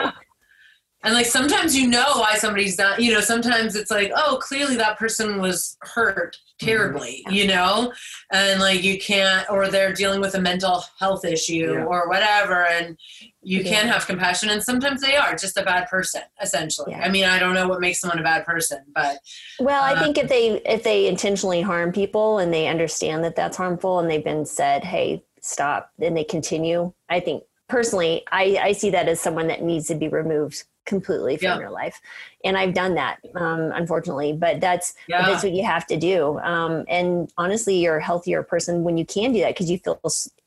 [1.03, 4.75] And like sometimes you know why somebody's not, you know, sometimes it's like, oh, clearly
[4.77, 7.35] that person was hurt terribly, Mm-hmm.
[7.35, 7.93] you know,
[8.31, 11.83] and like you can't, or they're dealing with a mental health issue Yeah.
[11.85, 12.65] or whatever.
[12.65, 12.97] And
[13.43, 13.93] you can Yeah.
[13.93, 14.49] have compassion.
[14.49, 16.91] And sometimes they are just a bad person, essentially.
[16.93, 17.01] Yeah.
[17.05, 19.19] I mean, I don't know what makes someone a bad person, but
[19.59, 23.35] well, I Uh, think if they if they intentionally harm people and they understand that
[23.35, 26.93] that's harmful and they've been said, hey, stop, then they continue.
[27.09, 31.35] I think personally, I I see that as someone that needs to be removed completely
[31.35, 31.59] from Yeah.
[31.59, 31.99] your life,
[32.45, 34.33] and I've done that, um, unfortunately.
[34.33, 35.25] But that's yeah.
[35.25, 36.39] that's what you have to do.
[36.39, 39.99] Um, and honestly, you're a healthier person when you can do that because you feel,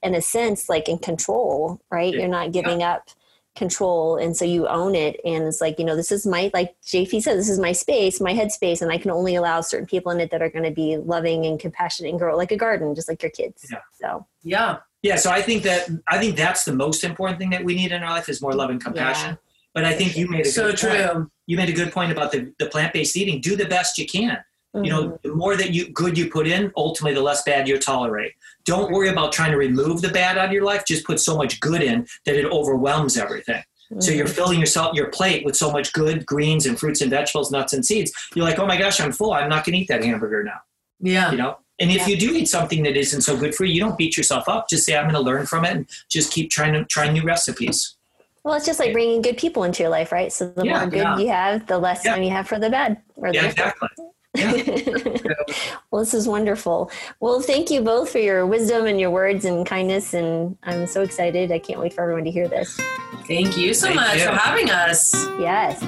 [0.03, 2.13] in a sense, like in control, right?
[2.13, 2.21] Yeah.
[2.21, 3.11] You're not giving up
[3.57, 4.17] control.
[4.17, 5.21] And so you own it.
[5.25, 8.21] And it's like, you know, this is my, like JP said, this is my space,
[8.21, 10.71] my headspace, and I can only allow certain people in it that are going to
[10.71, 13.67] be loving and compassionate and grow like a garden, just like your kids.
[13.71, 13.81] Yeah.
[14.01, 14.79] So, yeah.
[15.03, 17.93] Yeah, so I think that I think that's the most important thing that we need
[17.93, 19.39] in our life is more love and compassion.
[19.73, 20.97] But I think you made a So good point.
[21.11, 21.31] true.
[21.47, 23.41] You made a good point about the, the plant based eating.
[23.41, 24.39] Do the best you can.
[24.75, 24.89] You mhm.
[24.89, 28.33] know, the more that you good you put in, ultimately the less bad you tolerate.
[28.65, 30.85] Don't worry about trying to remove the bad out of your life.
[30.87, 33.63] Just put so much good in that it overwhelms everything.
[33.99, 34.17] So Mhm.
[34.19, 37.73] you're filling yourself your plate with so much good greens and fruits and vegetables, nuts
[37.73, 38.13] and seeds.
[38.37, 39.33] You're like, oh my gosh, I'm full.
[39.33, 40.61] I'm not going to eat that hamburger now.
[41.01, 41.31] Yeah.
[41.33, 41.59] You know.
[41.81, 42.09] And if Yeah.
[42.09, 44.69] you do eat something that isn't so good for you, you don't beat yourself up.
[44.69, 47.23] Just say, I'm going to learn from it, and just keep trying to try new
[47.23, 47.97] recipes.
[48.45, 50.33] well, it's just like bringing good people into your life, right?
[50.33, 51.19] So the Yeah, more good yeah.
[51.19, 52.15] you have, the less Yeah.
[52.15, 52.97] time you have for the bad.
[53.17, 53.89] Or Yeah, the exactly.
[54.35, 55.35] Yeah.
[55.91, 56.91] well, this is wonderful.
[57.21, 60.15] Well, thank you both for your wisdom and your words and kindness.
[60.15, 61.51] And I'm so excited.
[61.53, 62.79] I can't wait for everyone to hear this.
[63.27, 64.25] Thank you so Thank much you.
[64.27, 65.13] for having us.
[65.39, 65.83] Yes.